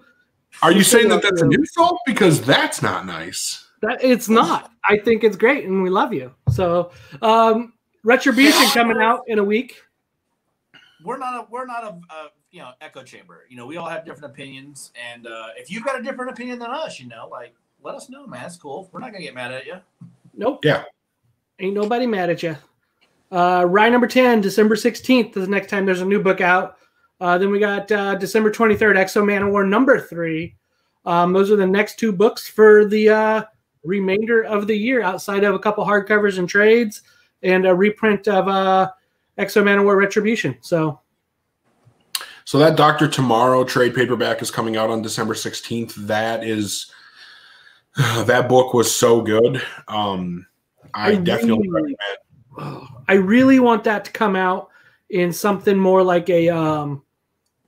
[0.61, 1.59] Are you We saying that love that's an you.
[1.59, 1.99] insult?
[2.05, 3.67] Because that's not nice.
[3.81, 4.71] That it's not.
[4.87, 6.33] I think it's great, and we love you.
[6.51, 6.91] So,
[7.21, 9.81] um, retribution coming out in a week.
[11.03, 13.45] we're not a we're not a, a you know echo chamber.
[13.49, 16.59] You know, we all have different opinions, and uh, if you've got a different opinion
[16.59, 18.45] than us, you know, like let us know, man.
[18.45, 18.89] It's cool.
[18.91, 19.77] We're not gonna get mad at you.
[20.35, 20.63] Nope.
[20.63, 20.83] Yeah.
[21.59, 22.55] Ain't nobody mad at you.
[23.31, 26.77] Uh, Rai number 10, December 16th is the next time there's a new book out.
[27.19, 30.55] Uh, then we got uh, December 23rd, Exo Manowar number three.
[31.05, 33.43] Um, those are the next two books for the uh,
[33.83, 37.03] remainder of the year, outside of a couple hardcovers and trades
[37.43, 38.91] and a reprint of uh,
[39.37, 40.57] Exo Manowar Retribution.
[40.61, 40.99] So,
[42.43, 45.93] So that Doctor Tomorrow trade paperback is coming out on December 16th.
[46.07, 46.91] That is
[47.97, 49.61] that book was so good.
[49.87, 50.45] Um
[50.93, 52.17] I, I definitely really- recommend.
[52.57, 54.69] Oh, I really want that to come out
[55.09, 57.03] in something more like a um,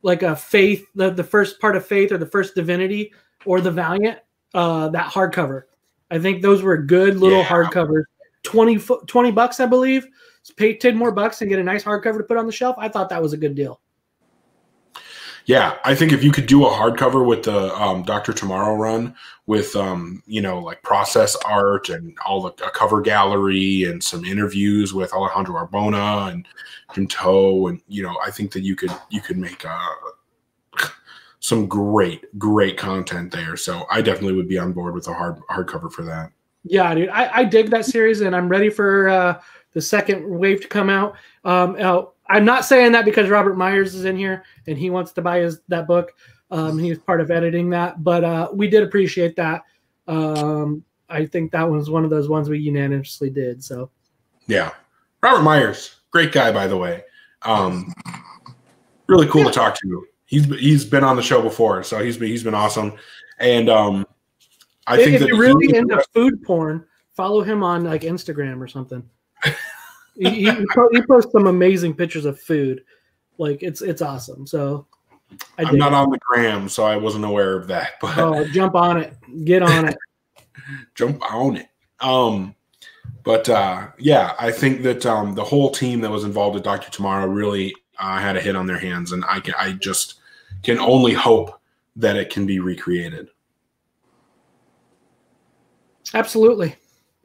[0.01, 3.13] like a faith, the, the first part of faith or the first divinity
[3.45, 4.19] or the valiant,
[4.53, 5.63] uh, that hardcover.
[6.11, 7.45] I think those were good little Yeah.
[7.45, 8.03] hardcovers.
[8.43, 8.77] 20,
[9.07, 10.05] 20 bucks, I believe.
[10.57, 12.75] Pay 10 more bucks and get a nice hardcover to put on the shelf.
[12.77, 13.79] I thought that was a good deal.
[15.45, 19.13] Yeah, I think if you could do a hardcover with the um, Doctor Tomorrow run
[19.45, 24.23] with um, you know like process art and all the a cover gallery and some
[24.23, 26.47] interviews with Alejandro Arbona and
[26.93, 30.87] Jim Towe and you know I think that you could you could make uh,
[31.43, 33.57] some great great content there.
[33.57, 36.31] So I definitely would be on board with a hard hardcover for that.
[36.63, 39.41] Yeah, dude, I, I dig that series, and I'm ready for uh,
[39.73, 41.15] the second wave to come out.
[41.43, 45.11] Um, now, I'm not saying that because Robert Myers is in here and he wants
[45.13, 46.13] to buy his that book.
[46.49, 49.61] Um, he was part of editing that, but uh, we did appreciate that.
[50.07, 53.63] Um, I think that was one of those ones we unanimously did.
[53.63, 53.91] So,
[54.47, 54.71] Yeah.
[55.21, 57.03] Robert Myers, great guy, by the way.
[57.43, 57.93] Um,
[59.07, 60.07] really cool to talk to.
[60.25, 62.93] He's he's been on the show before, so he's been he's been awesome.
[63.37, 64.07] And um,
[64.87, 68.59] I if think that you're really he- into food porn, follow him on like Instagram
[68.59, 69.07] or something.
[70.15, 72.83] He, he, he posts some amazing pictures of food.
[73.37, 74.45] Like it's it's awesome.
[74.45, 74.87] So,
[75.57, 77.93] I I'm not on the gram, so I wasn't aware of that.
[77.99, 79.15] But Oh, jump on it.
[79.43, 79.97] Get on it.
[80.95, 81.67] jump on it.
[81.99, 82.55] Um,
[83.23, 86.91] but uh, yeah, I think that um, the whole team that was involved with Doctor
[86.91, 90.15] Tomorrow really uh, had a hit on their hands, and I can I just
[90.61, 91.59] can only hope
[91.95, 93.29] that it can be recreated.
[96.13, 96.75] Absolutely.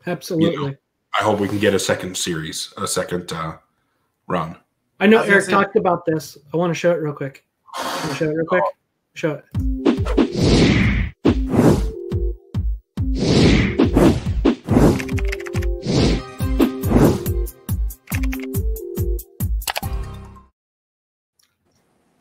[0.06, 0.76] Absolutely.
[1.18, 3.56] I hope we can get a second series, a second uh,
[4.28, 4.56] run.
[5.00, 6.38] I know I Eric say- talked about this.
[6.54, 7.44] I want to show it real quick.
[7.76, 8.64] Can I show it real quick?
[9.14, 10.58] Show it.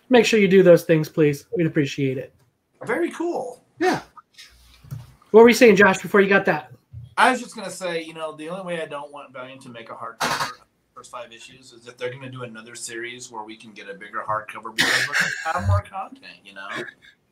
[0.10, 1.46] Make sure you do those things, please.
[1.56, 2.34] We'd appreciate it.
[2.86, 3.64] Very cool.
[3.80, 4.02] Yeah.
[5.32, 6.72] What were you saying, Josh, before you got that?
[7.18, 9.70] I was just gonna say, you know, the only way I don't want Valiant to
[9.70, 10.52] make a hardcover
[10.94, 13.94] first five issues is if they're gonna do another series where we can get a
[13.94, 16.68] bigger hardcover because we're have more content, you know.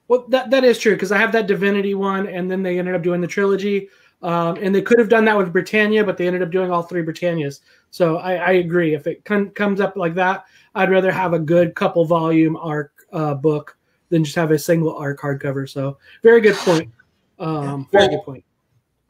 [0.07, 2.93] Well, that, that is true because I have that Divinity one, and then they ended
[2.93, 3.89] up doing the trilogy.
[4.21, 6.83] Um, and they could have done that with Britannia, but they ended up doing all
[6.83, 7.61] three Britannias.
[7.89, 8.93] So I, I agree.
[8.93, 13.33] If it comes up like that, I'd rather have a good couple volume arc uh,
[13.33, 13.77] book
[14.09, 15.67] than just have a single arc hardcover.
[15.67, 16.91] So very good point.
[17.39, 18.44] Um, very good point.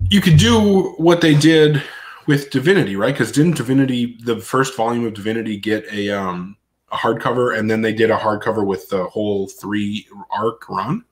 [0.10, 1.82] You could do what they did
[2.28, 3.14] with Divinity, right?
[3.14, 6.58] Because didn't Divinity, the first volume of Divinity, get a um
[6.91, 11.04] a hardcover, and then they did a hardcover with the whole three arc run?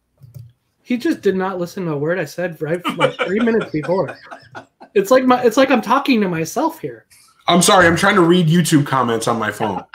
[0.83, 4.17] He just did not listen to a word I said right like three minutes before.
[4.93, 7.05] It's like my it's like I'm talking to myself here.
[7.47, 9.83] I'm sorry, I'm trying to read YouTube comments on my phone.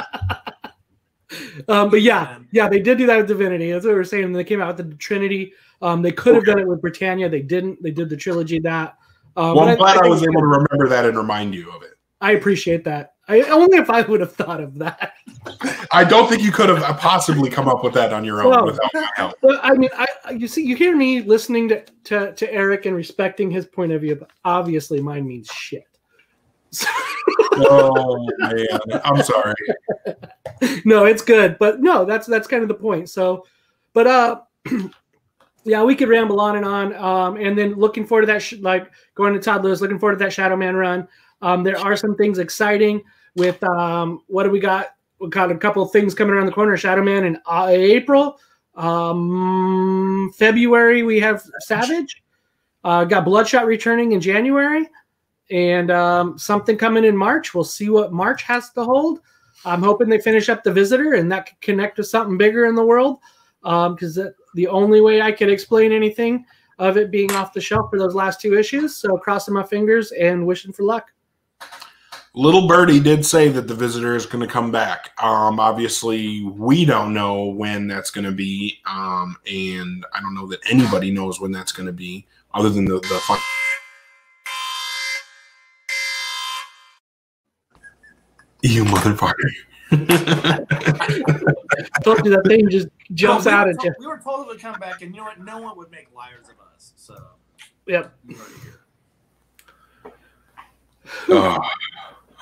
[1.68, 3.70] Um, but yeah, yeah, they did do that with Divinity.
[3.70, 4.32] That's what we were saying.
[4.32, 5.52] They came out with the Trinity.
[5.80, 7.28] Um, they could have done it with Britannia.
[7.28, 7.82] They didn't.
[7.82, 8.96] They did the trilogy that.
[9.36, 11.82] Um, well, I'm glad I, think was able to remember that and remind you of
[11.82, 11.94] it.
[12.20, 13.14] I appreciate that.
[13.28, 15.12] I only if I would have thought of that.
[15.92, 18.66] I don't think you could have possibly come up with that on your own Well,
[18.66, 19.34] without my help.
[19.42, 22.86] But I mean, I I- you see, you hear me listening to, to to Eric
[22.86, 25.84] and respecting his point of view, but obviously mine means shit.
[27.60, 29.54] Oh man, I'm sorry.
[30.84, 33.10] no, it's good, but no, that's that's kind of the point.
[33.10, 33.44] So,
[33.92, 34.40] but uh,
[35.68, 36.94] yeah, we could ramble on and on.
[36.94, 40.18] Um, and then looking forward to that, sh- like going to Todd Lewis, looking forward
[40.18, 41.06] to that Shadow Man run.
[41.42, 43.02] Um, there are some things exciting
[43.36, 44.88] with um, what do we got?
[45.20, 46.76] We got a couple things coming around the corner.
[46.76, 48.38] Shadow Man in uh, April,
[48.74, 52.22] um, February we have Savage.
[52.84, 54.88] Uh, got Bloodshot returning in January,
[55.50, 57.54] and um, something coming in March.
[57.54, 59.20] We'll see what March has to hold.
[59.64, 62.74] I'm hoping they finish up the visitor and that could connect to something bigger in
[62.74, 63.18] the world.
[63.62, 64.18] Because
[64.54, 66.44] the only way I could explain anything
[66.78, 68.96] of it being off the shelf for those last two issues.
[68.96, 71.12] So crossing my fingers and wishing for luck.
[72.34, 75.10] Little Birdie did say that the visitor is going to come back.
[75.20, 80.46] Um, obviously, we don't know when that's going to be, um, and I don't know
[80.46, 83.40] that anybody knows when that's going to be, other than the the fun.
[88.62, 89.50] You motherfucker!
[89.90, 89.96] I
[92.02, 93.94] told you that thing just jumps Well, we out were at told- you.
[94.00, 95.40] We were told it would come back, and you know what?
[95.42, 96.92] No one would make liars of us.
[96.96, 97.16] So
[97.86, 98.12] Yep.
[98.26, 100.12] you heard it here.
[101.30, 101.58] oh,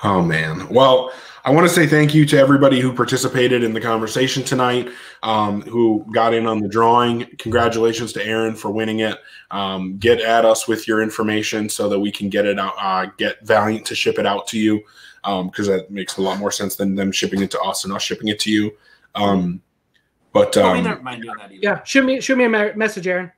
[0.03, 0.67] oh man.
[0.69, 1.11] Well,
[1.45, 4.89] I want to say thank you to everybody who participated in the conversation tonight,
[5.23, 7.25] um, who got in on the drawing.
[7.37, 9.17] Congratulations to Aaron for winning it.
[9.51, 13.05] Um, get at us with your information so that we can get it out, uh,
[13.17, 14.81] get Valiant to ship it out to you,
[15.23, 18.01] because that makes a lot more sense than them shipping it to us and us
[18.01, 18.71] shipping it to you.
[19.15, 19.61] Um,
[20.33, 21.59] but Well, we um, never mind doing that either.
[21.61, 21.83] Yeah.
[21.83, 23.31] Shoot me, shoot me a message, Aaron.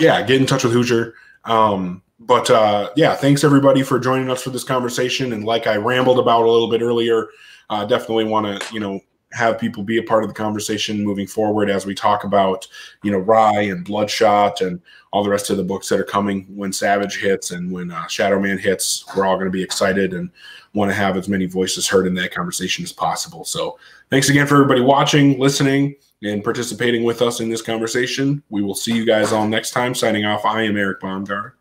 [0.00, 1.14] yeah, get in touch with Hoosier.
[1.44, 5.32] Um, but uh, yeah, thanks everybody for joining us for this conversation.
[5.32, 7.28] And like I rambled about a little bit earlier,
[7.70, 9.00] uh, definitely want to you know
[9.34, 12.66] have people be a part of the conversation moving forward as we talk about
[13.02, 14.80] you know Rai and Bloodshot and
[15.12, 18.06] all the rest of the books that are coming when Savage hits and when uh,
[18.06, 19.04] Shadow Man hits.
[19.14, 20.30] We're all going to be excited and
[20.72, 23.44] want to have as many voices heard in that conversation as possible.
[23.44, 23.78] So
[24.10, 28.42] thanks again for everybody watching, listening and participating with us in this conversation.
[28.48, 29.94] We will see you guys all next time.
[29.94, 31.52] Signing off, I am Eric Baumgart.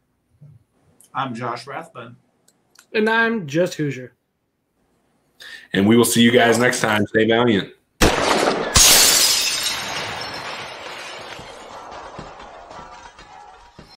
[1.14, 2.16] I'm Josh Rathbun.
[2.94, 4.14] And I'm just Hoosier.
[5.74, 7.08] And we will see you guys next time.
[7.08, 7.74] Stay valiant.